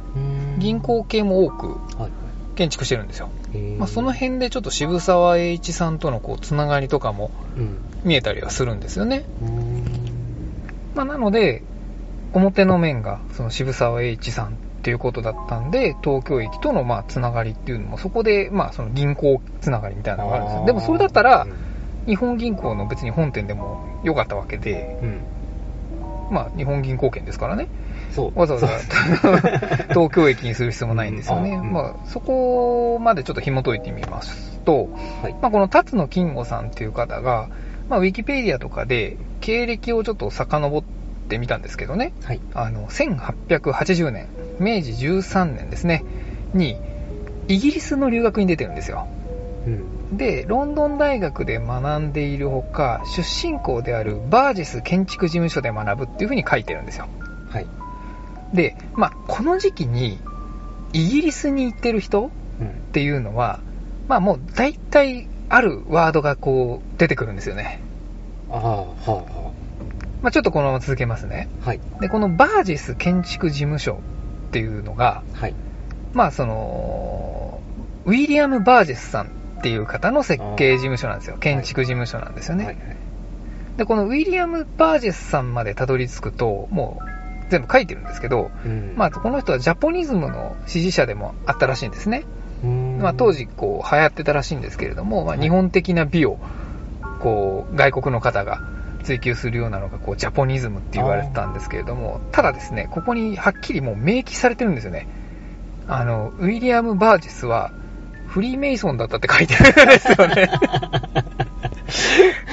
[0.58, 1.68] 銀行系も多く
[2.00, 2.10] はい。
[2.56, 3.30] 建築してるんですよ。
[3.52, 7.78] へーまあ、その辺でちょっと渋沢栄一さんとのこう、つながりとかもうん。
[8.04, 9.24] 見えたりはするんですよね。
[10.94, 11.62] まあ、なので、
[12.32, 20.64] 表の面がその渋沢栄一さんっていうことだったんで、東京駅とのまあつながりっていうのも、そこでまあその銀行つながりみたいなのがあるんですよ。
[20.66, 21.44] でもそれだったら、
[22.06, 25.08] 日本銀行の別に本店でも良かったわけで、うん。
[25.08, 26.34] うん。
[26.34, 27.66] まあ日本銀行券ですからね。
[28.36, 28.68] わざわざ
[29.90, 31.56] 東京駅にする必要もないんですよね。
[31.56, 34.88] うんまあそこまでちょっと紐解いてみますと、
[35.20, 35.34] はい。
[35.42, 37.48] まあこの辰野金吾さんっていう方が、
[37.88, 41.05] まあウィキペディアとかで経歴をちょっと遡って
[41.38, 42.12] みたんですけどね。
[42.24, 42.40] はい。
[42.54, 46.04] あの、1880年、明治13年ですね、
[46.54, 46.76] に、
[47.48, 49.08] イギリスの留学に出てるんですよ。
[49.66, 50.16] うん。
[50.16, 57.08] で、ロンドン大学で学んでいるほか、出身校であるバージェス建築事務所で学ぶっていうふうに書いてるんですよ。
[57.48, 57.66] はい。
[58.54, 60.18] で、まあ、この時期に、
[60.92, 62.72] イギリスに行ってる人うんっ。
[62.96, 63.60] ていうのは、
[64.08, 67.82] まあもう大体あるワードがこう出てくるんですよね。
[68.50, 69.52] ああ、はあ、は
[70.22, 71.48] まあちょっとこのまま続けますね。
[71.62, 71.66] あ。
[71.66, 71.80] はい。
[72.00, 74.00] で、このバージェス建築事務所
[74.48, 75.54] っていうのが、はい。
[76.12, 77.60] まあその、
[78.04, 79.26] ウィリアム・バージェスさん
[79.58, 81.36] っていう方の設計事務所なんですよ。
[81.38, 82.64] 建築事務所なんですよね。
[82.64, 82.74] はい。
[82.74, 82.96] はい。
[83.76, 87.16] で、このウィリアム・バージェスさんまでたどり着くと、もう
[87.48, 92.24] 全部書いてるんですけど、うんまあこの人はジャポニズムの支持者でもあったらしいんですね。
[92.98, 96.38] まあ当時こう流行ってたらしいんですけれども、まあはい日本的な美を、
[97.20, 98.60] こう外国の方が
[99.06, 105.06] 追求するようなのがこうジャポニズムって言われてたんですけれども、ただですね、ここにはっきりもう明記されてるんですよね。
[105.86, 107.70] あの、ウィリアム・バージェスは
[108.26, 110.50] フリーメイソンだったって書いてあるんですよね。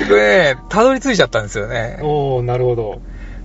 [0.08, 1.98] こ れね、たどり着いちゃったんですよね。
[2.02, 3.02] おー、なるほど。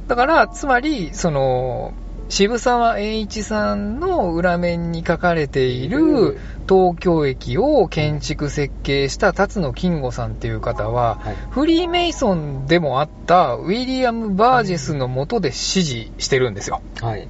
[0.06, 1.94] だから、つまり、その、
[2.28, 6.38] 渋沢栄一さんの裏面に書かれている
[6.68, 11.36] 東京駅を建築設計した辰野金吾さんっていう方は、はい。
[11.50, 16.82] フリーメイソンでもあったウィリアム・バージェスの下で指示してるんですよ。
[17.00, 17.28] はい。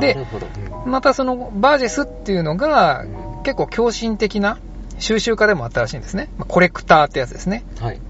[0.00, 0.16] で
[0.86, 4.58] またそのバージェスっていうのがうん結構狂信的な
[4.98, 6.28] 収集家でもあったらしいんですね。
[6.38, 7.64] まあコレクターってやつですね。
[7.80, 8.00] はい。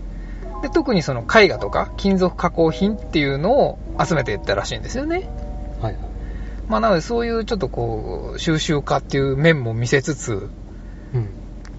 [0.63, 5.29] で特にその絵画とか金属加工品っていうのを集めていったらしいんですよね。
[6.73, 6.79] はい。
[6.79, 10.49] まあなのでそういうちょっとこう、収集家っていう面も見せつつ、
[11.15, 11.29] うん。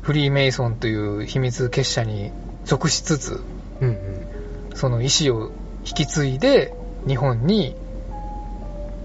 [0.01, 2.31] フリーメイソンという秘密結社に
[2.65, 3.41] 属しつつ、
[3.81, 4.27] うんうん。
[4.75, 5.51] その意思を
[5.85, 6.73] 引き継いで
[7.07, 7.75] 日本に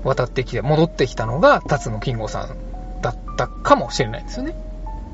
[0.05, 2.57] 渡ってきて、戻ってきたのが辰野金吾さん
[3.03, 4.55] だったかもしれないですよね。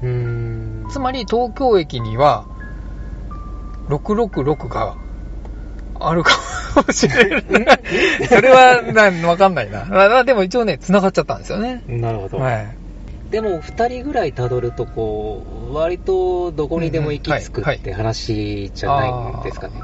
[0.03, 0.87] うーん。
[0.91, 2.47] つまり東京駅には、
[3.89, 4.97] 666が
[6.01, 6.33] あるか
[6.83, 7.45] もしれない。
[8.29, 9.85] それはな、わかんないな。
[9.85, 11.83] まあまあ、でも一応ね、繋がっちゃったんですよね。
[11.87, 12.39] なるほど。
[12.39, 12.77] はい。
[13.31, 19.75] でも、二人ぐらい辿ると、こう、割とどこにでも行き着くって話じゃないんですかね。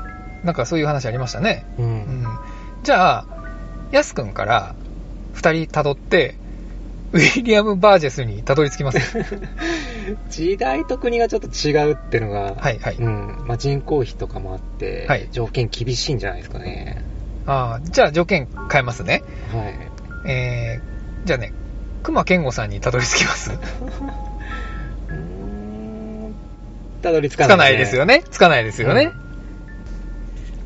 [0.44, 1.66] なんかそういう話ありましたね。
[1.78, 1.82] う。
[1.82, 2.38] うんん。
[2.82, 3.26] じゃあ、
[3.92, 4.74] ヤス君から
[5.32, 6.36] 二人辿って、
[7.12, 8.98] ウィリアム・バージェスに辿り着きます。
[10.30, 13.44] 時代と国がちょっと違うっていうのが、はいはいうん。
[13.46, 17.04] まあ、人口比とかもあって、はい条件厳しいんじゃないですかね。
[17.46, 19.22] ああ、じゃあ条件変えますね。
[19.52, 20.30] はい。
[20.30, 21.52] えー、じゃあね、
[22.02, 23.58] 熊健吾さんに辿り着きます。
[27.02, 28.22] たどり着つかない、かないですよね。
[28.30, 29.12] つかないですよね。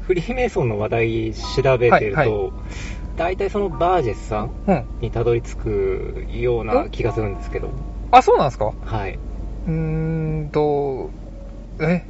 [0.07, 2.51] フリーメイソンの話題調べてると、はいは
[3.17, 4.85] 大体そのバージェスさんうん。
[5.01, 7.71] にたどり着くような気がするんですけど、
[8.11, 8.73] あ、そうなんですか？
[8.85, 9.19] はい。
[9.67, 9.73] うー
[10.47, 11.11] んと、
[11.81, 12.05] え？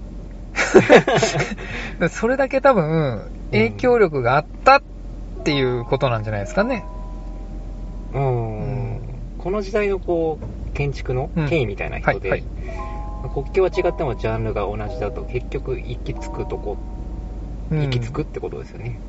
[2.10, 4.82] それだけ多分、影響力があったっ
[5.44, 6.84] ていうことなんじゃないですかね。
[8.12, 9.00] うーん。
[9.38, 12.48] この時代のこう、建築のうん権威みたいな人で、はいはい
[13.32, 16.76] 国境は違ってもジャンルが同じだと結局行き着くとこ、
[17.70, 19.00] うん行き着くってことですよね。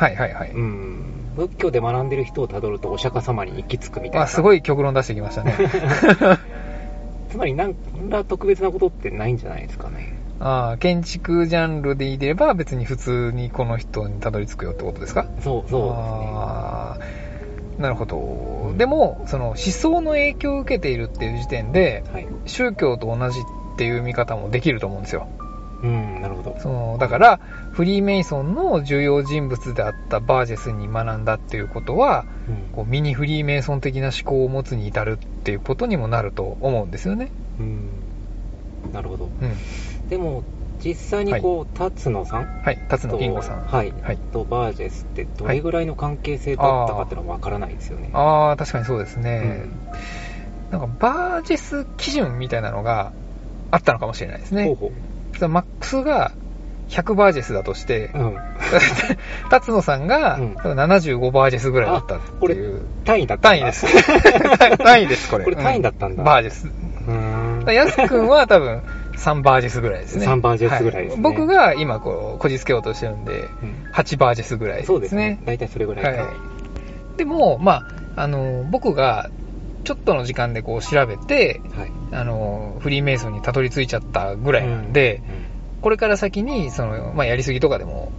[0.00, 0.50] はいはいはい。
[0.52, 1.32] うん。
[1.36, 4.24] 仏教で学んでる人をたどるとお釈迦様に行き着くみたいな。
[4.24, 5.54] あ、すごい極論出してきましたね。
[7.30, 7.76] つまりなん
[8.08, 10.16] ら特別なことってないんじゃないですかね。
[10.40, 15.26] あー建築ジャンルでいれば別に普通にこの人にたどり着くよってことですか？
[15.26, 15.70] そう、そうですね。
[15.70, 18.74] あーなるほど。
[18.76, 22.26] でも、その思想の影響を受けているっていう時点で、はい。
[22.44, 23.42] 宗教と同じっ
[23.78, 25.28] ていう見方もできると思うんですよ。
[25.82, 26.56] うん、なるほど。
[26.58, 27.40] その、だから、
[27.80, 37.30] フリーメイソンの重要人物であったバージェスに学んだっていうことは、うんこうミニフリーメイソン的な思考を持つに至るっていうことにもなると思うんですよね。
[37.58, 37.88] うん。
[38.92, 39.24] なるほど。
[39.24, 39.56] うん。
[40.10, 40.44] でも、
[40.84, 43.60] 実際にこう、辰野さんはい、辰野と、金吾さん。
[43.62, 48.10] はい、はいとバージェスってどれぐらいの関係性だったかっていうのはわからないですよね。
[48.12, 49.40] ああ、確かにそうですうね。
[49.40, 49.70] ん
[50.70, 53.12] なんか、バージェス基準みたいなのが
[53.70, 54.66] あったのかもしれないですね。
[54.66, 54.92] ほうほ
[55.38, 56.32] そのマックスが
[56.90, 58.36] 100バージェスだとしてう。、うん。
[59.50, 62.82] 辰野さんがうん多分75バージェスぐらいだったってこれいう。
[63.04, 63.86] 単位だった単位です。
[64.78, 65.44] 単位です、これ。
[65.44, 66.66] これ単位だったんだうバージェス。
[66.66, 67.64] うーん。
[67.64, 68.82] だヤス君は多分
[69.16, 70.26] 3バージェスぐらいですね。
[70.26, 74.86] 3バージェスぐらいですねは僕が今こう、こじつけようとしてるんで、うん8バージェスぐらいですね。
[74.86, 75.40] そうですね。
[75.44, 76.22] 大体それぐらいか。
[76.22, 76.30] はい。
[77.18, 77.72] でも、ま
[78.16, 79.30] あ、あの、僕が
[79.84, 81.92] ちょっとの時間でこう調べて、はい。
[82.12, 85.22] あの、フリーメイソンにたどり着いちゃったぐらいなんで、
[85.80, 88.12] これから先に、その、まあ、やりすぎとかでも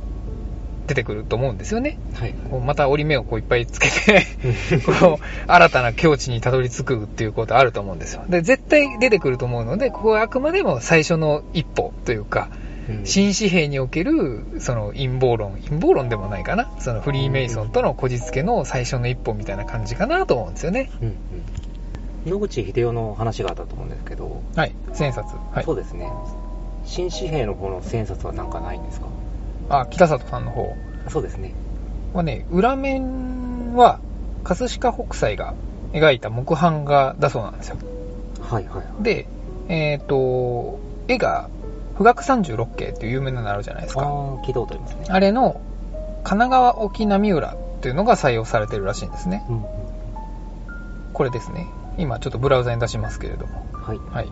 [0.87, 1.97] 出てくると思うんですよね。
[2.13, 2.33] うんはい。
[2.49, 4.25] こうまた折り目をこういっぱいつけて、
[4.99, 8.23] こう、新たな境地にたどり着くっていうことあると思うんですよ。
[8.27, 12.71] で、絶対出てくると思うので、ここはあくまでも最初の一歩というか、うん
[13.05, 16.69] 新紙幣における、その陰謀論、陰謀論でもないかな。
[16.79, 20.89] そのフリーメイソンとのこじつけの最初の一歩みたいな感じかなと思うんですよね。
[21.01, 21.15] うんうん
[22.25, 24.75] 野口英世の話があったと思うんですけど、はい。
[24.93, 25.25] 千円札。
[25.25, 25.75] はいそう。
[25.75, 26.07] ですね。
[26.91, 29.07] 新紙幣の方の千円札はなんかないんですか？
[29.69, 30.75] あ、北里さんの方
[31.09, 31.53] そうですね。
[32.13, 33.99] はね、裏面は、
[34.43, 35.53] 葛飾北斎が
[35.93, 37.77] 描いた木版画だそうなんですよ。
[38.41, 39.03] はいはい。
[39.03, 39.25] で、
[39.69, 41.49] えっ、と、絵が、
[41.97, 44.01] 富岳36景っていう有名なのあるじゃないですか。
[44.01, 44.07] ああ、
[44.45, 45.05] 聞いたことありますね。
[45.07, 45.61] あれの、
[46.23, 49.45] 神奈川沖波浦っていうのが採用されてるらしいんですね。
[49.47, 49.65] うんうん。
[51.13, 51.67] これですね。
[51.97, 53.65] 今ちょっとブラウザに出しますけれども。
[53.73, 53.99] はい。
[54.11, 54.31] はい。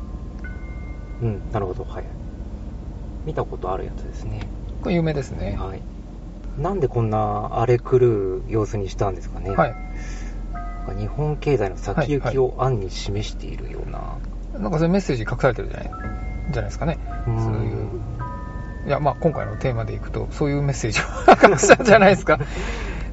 [1.22, 1.86] うん、なるほど。
[1.86, 2.04] はい。
[3.26, 4.42] 見たことあるやつですね。
[4.82, 5.58] これ有名ですね。
[5.60, 5.82] はい。
[6.58, 9.52] なんでこんな荒れ狂う様子にしたんですかね。
[9.52, 9.76] はい。
[10.98, 14.18] 日本経済の先行きを暗に示しているような。
[14.54, 16.02] なんかそういうメッセージ隠されてるじゃない、じゃ
[16.56, 16.98] ないですかね。
[17.26, 17.90] そういう。
[18.88, 21.04] いや、まあ今回のテーマでいくと、そういうメッセージを
[21.52, 22.40] 隠したんじゃないですか。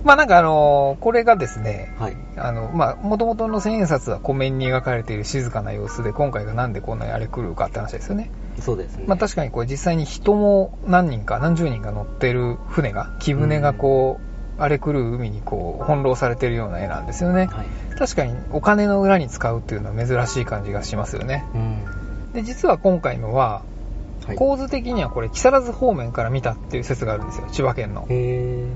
[0.07, 2.17] まあなんかあのこれがですね、はい。
[2.37, 8.31] あの、まあ、元々の千円札は湖面に描かれている静かな様子で、今回がなんでこんなに荒れ狂うかって話ですよね。
[8.61, 9.05] そうですね。
[9.09, 14.21] まあ確かにこれ実際に人も何人か、何十人か乗ってる船が、木船がこ
[14.59, 17.47] う、荒れ狂う海にこう、翻弄されてるような絵なんですよね。
[17.47, 17.67] はい。
[17.99, 21.45] 確かにお金の裏に使うっていうのは珍しい感じがしますよね。
[21.53, 22.33] うん。
[22.33, 23.63] で、実は今回のは、
[24.25, 24.37] はい。
[24.37, 28.07] 構図的にはこれ木更津方面から見たっていう説があるんですよ、千葉県の。
[28.09, 28.67] へ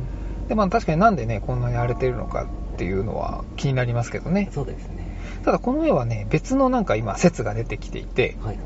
[0.51, 4.53] で、まあ確かになんでね、こんなに荒れてるのかっていうのは気になりますけどねー。
[4.53, 5.09] そうですね。
[5.45, 8.59] ただこの絵はね、別のなんか今説が出てきていて、はい。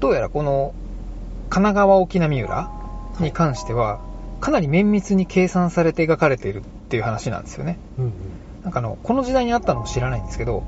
[0.00, 0.74] どうやらこの
[1.50, 2.70] 神奈川沖波浦
[3.20, 4.00] に関しては、
[4.40, 7.78] かなり綿密に計算されて描かれているっていう話なんですよね。
[7.98, 8.12] うんうん。
[8.62, 10.64] なんかあの、この時代にあったのも知らないんですけど、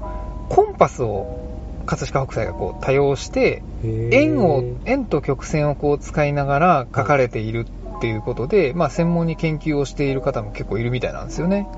[0.51, 7.67] コンパスを葛飾北斎がこう多用して、円を、円と曲線をこう使いながら書かれている
[7.97, 11.69] っていうことで、まあ専門に研究をしている方も結構いるみたいなんですよね。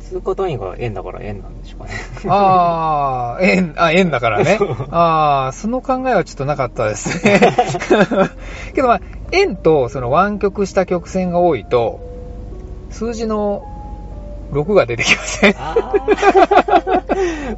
[0.00, 1.92] 通貨単位が円だから円なんでしょうかね。
[2.28, 4.58] ああ、円、あ、円だからね。
[4.90, 7.40] ああ、その考えはちょっとなかったですね。
[8.74, 9.00] けどまあ、
[9.32, 12.00] 円とその湾曲した曲線が多いと、
[12.90, 13.64] 数字の
[14.50, 15.54] 6が出てきません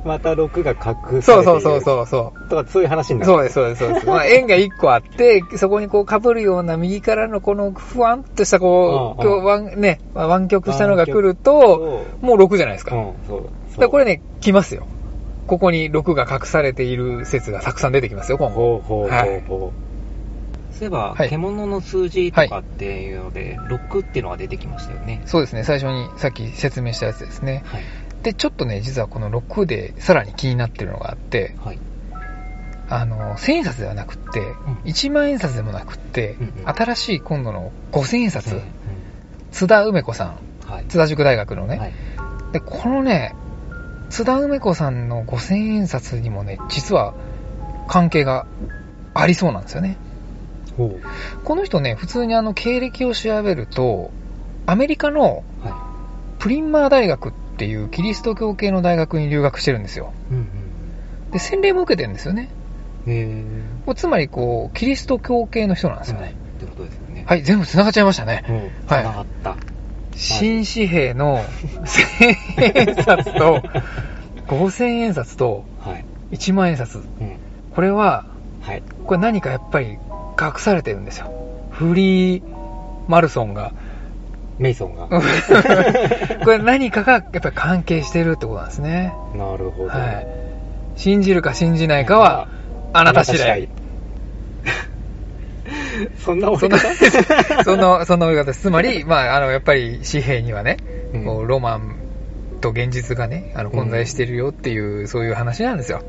[0.05, 1.23] また6が隠されていうる。
[1.23, 2.49] そそうそうそうそう。
[2.49, 3.33] とかそういう話になる。
[3.33, 4.07] そうです、そうです、そうです。
[4.07, 12.97] まあ、円が1個あって、そこにこう被るような右からのこのふわんとしたこう、うんうん今日湾、ね、まあ湾曲したのが来ると、もう6じゃないですか。
[12.97, 13.43] うん、そう。
[13.43, 14.87] だからこれね、来ますよ。
[15.47, 18.55] ここに6が隠されている説がたくさん出てきますよ、今後。
[18.55, 19.65] ほうほうほうほう。
[19.65, 19.88] はい
[20.79, 25.23] そういえば、はい獣の数字とかっていうので、6っていうのが出てきましたよね。
[25.27, 27.63] そうですね、最初にさっき説明したやつですね。
[27.67, 27.83] はい。
[28.23, 31.79] で、ちょっとね、実はこの6でさらに気になってるのがあって、はい。
[32.89, 34.41] あの、1000円札ではなくって、
[34.85, 38.63] 1万円札でもなくって、うんうん新しい今度の5000円札、うん
[39.51, 40.85] 津田梅子さん、うんはい。
[40.87, 41.93] 津田塾大学のね、はい。
[42.53, 43.35] で、このね、
[44.11, 47.15] 津田梅子さんの5000円札にもね、実は
[47.89, 48.47] 関係が
[49.15, 49.97] ありそうなんですよね。
[51.45, 54.11] この人ね、普通にあの経歴を調べると、
[54.67, 55.89] アメリカのは
[56.39, 60.13] プリンマー大学っていうキリスト教系の大学に留学してるんですよ。
[60.31, 60.35] い。
[60.35, 60.49] うん
[61.33, 62.49] で、洗礼も受けてるんですよね。
[63.07, 63.13] うん。
[63.13, 63.95] へー。
[63.95, 66.27] つまりこう、キリスト教系の人なんですよはい。
[66.29, 66.37] ね。
[66.59, 67.25] ってことですよね。
[67.27, 68.45] はい、全部繋がっちゃいましたね。
[68.49, 68.57] うん。
[68.57, 69.57] はい繋がった。
[70.15, 71.45] 新紙幣の
[71.85, 73.63] 1000円札と、
[74.49, 76.05] 5000円札とはい。
[76.33, 76.97] 1万円札。
[76.97, 77.05] うん。
[77.75, 78.27] これは、
[78.61, 78.83] はい。
[79.07, 79.99] これ何かやっぱり
[80.41, 81.33] 隠されてるんですよ。
[81.71, 82.43] フリー
[83.09, 83.73] マルソンが。
[84.59, 85.09] メイソンが。
[86.45, 89.15] これ何かがやっぱり関係してるってことなんですね。
[89.35, 89.91] なるほど。
[89.91, 90.27] はい。
[90.97, 92.49] 信じるか信じないかは、
[92.93, 93.69] あなた次第。
[96.25, 98.63] そんなそんなお方、その、 その言い方です。
[98.63, 100.77] つまり、まあ、あの、やっぱり紙幣にはね、
[101.15, 101.95] うんこうロマン
[102.61, 106.03] と現実がね、あの、混在してるよっていう、そういう話なんですよ。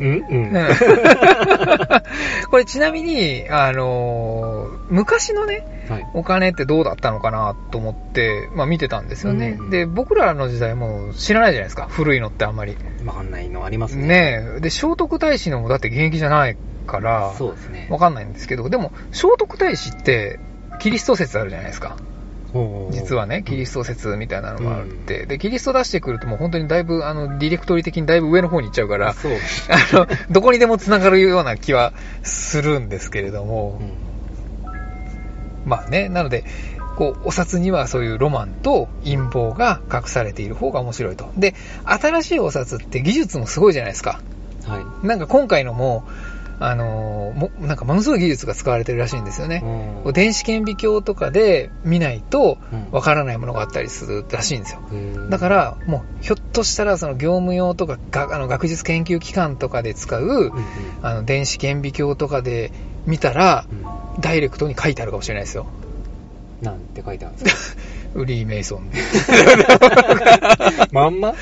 [0.00, 0.56] うんうん。
[0.56, 0.68] うん
[2.50, 6.06] これちなみに、あのー昔のね、はい。
[6.14, 9.56] お金ってどうだったのかなと思って、まあ見てたんですよね。
[9.58, 11.86] うんで、僕らの時代も知らないじゃないですか。
[11.88, 12.76] 古いのってあんまり。
[13.04, 14.06] わかんないのありますね。
[14.06, 14.60] ねえ。
[14.60, 17.86] で、聖徳太子のもだって現役じゃないから、そうですね。
[17.88, 20.40] わかんないんですけど、でも、聖徳太子って、
[20.80, 21.96] キリスト説あるじゃないですか。
[22.90, 29.10] 実はね、キリスト説みたいなのがあって、で、キリスト出してくるともう本当にだいぶ、あの、ディレクトリ的にだいぶ上の方に行っちゃうから。
[29.14, 29.14] あ
[29.96, 31.92] の、どこにでも繋がるような気は
[32.22, 34.10] するんですけれども、うん
[35.64, 36.44] まあね、なので、
[36.96, 41.30] こう、お札にはそういうロマンと陰謀が隠されている方が面白いと。
[41.36, 44.20] で、新しいお札って技術もすごいじゃないですか。
[44.66, 45.06] はい。
[45.06, 46.04] なんか今回のも、
[46.62, 49.60] あのーも、なんかものすごい技術が使われてるらしいんですよね。
[50.04, 54.80] こう電子顕微鏡とかで見ないとうんわからないものがあったりするらしいんですよ。
[54.92, 60.52] うんだから、もう、ひょっとしたら、その業務用とか、があの学術研究機関とかで使う、うんうん
[61.02, 62.72] あの、電子顕微鏡とかで
[63.06, 63.84] 見たら、うん
[64.20, 65.66] ダイレクトに書いてあるかもしれないですよ。
[66.60, 67.82] なんて書いてあるんですか？
[68.14, 68.90] ウリー・メイソン。
[70.92, 71.30] まんま？
[71.30, 71.34] ま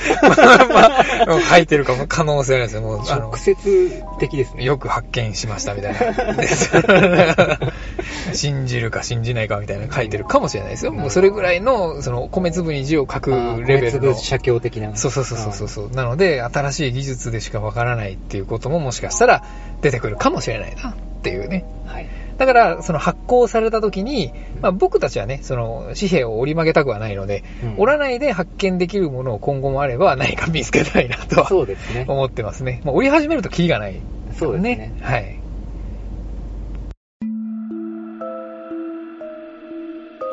[1.01, 1.05] あ、
[1.51, 2.83] 書いてるかも、可能性あるんですよ。
[2.83, 4.64] もう、直、接的ですね。
[4.64, 7.59] よく発見しましたみたいな。
[8.35, 10.93] 信じるか信じないかみたいな書いてるかもしれないですよ。
[10.93, 13.31] もうそれぐらいの、その、米粒に字を書く
[13.66, 14.14] レベルの。
[14.14, 14.95] 写経的な。
[14.97, 15.91] そうそうそうそうそう。
[15.91, 19.43] なので、新しい技術でしかわからないっていうことももしかしたら
[19.81, 21.64] 出てくるかもしれないなっていうね。
[21.87, 22.09] はい。
[22.39, 24.32] だから、その発行された時に、
[24.62, 32.07] まあ僕たちはね、その紙幣を折り曲げたくはないので、うん折らないで発見できるものを今後もあれば何か見つけたいなとはそうですね。
[32.09, 32.80] 思ってますね。
[32.84, 34.01] まあ折り始めるとキリがない、
[34.39, 34.95] そうですね。
[35.01, 35.39] はい。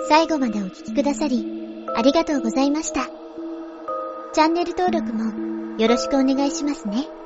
[0.07, 1.45] 最後までお聞きくださり、
[1.95, 3.07] ありがとうございました。
[4.33, 7.24] チャンネル登録もよろしくお願いしますね。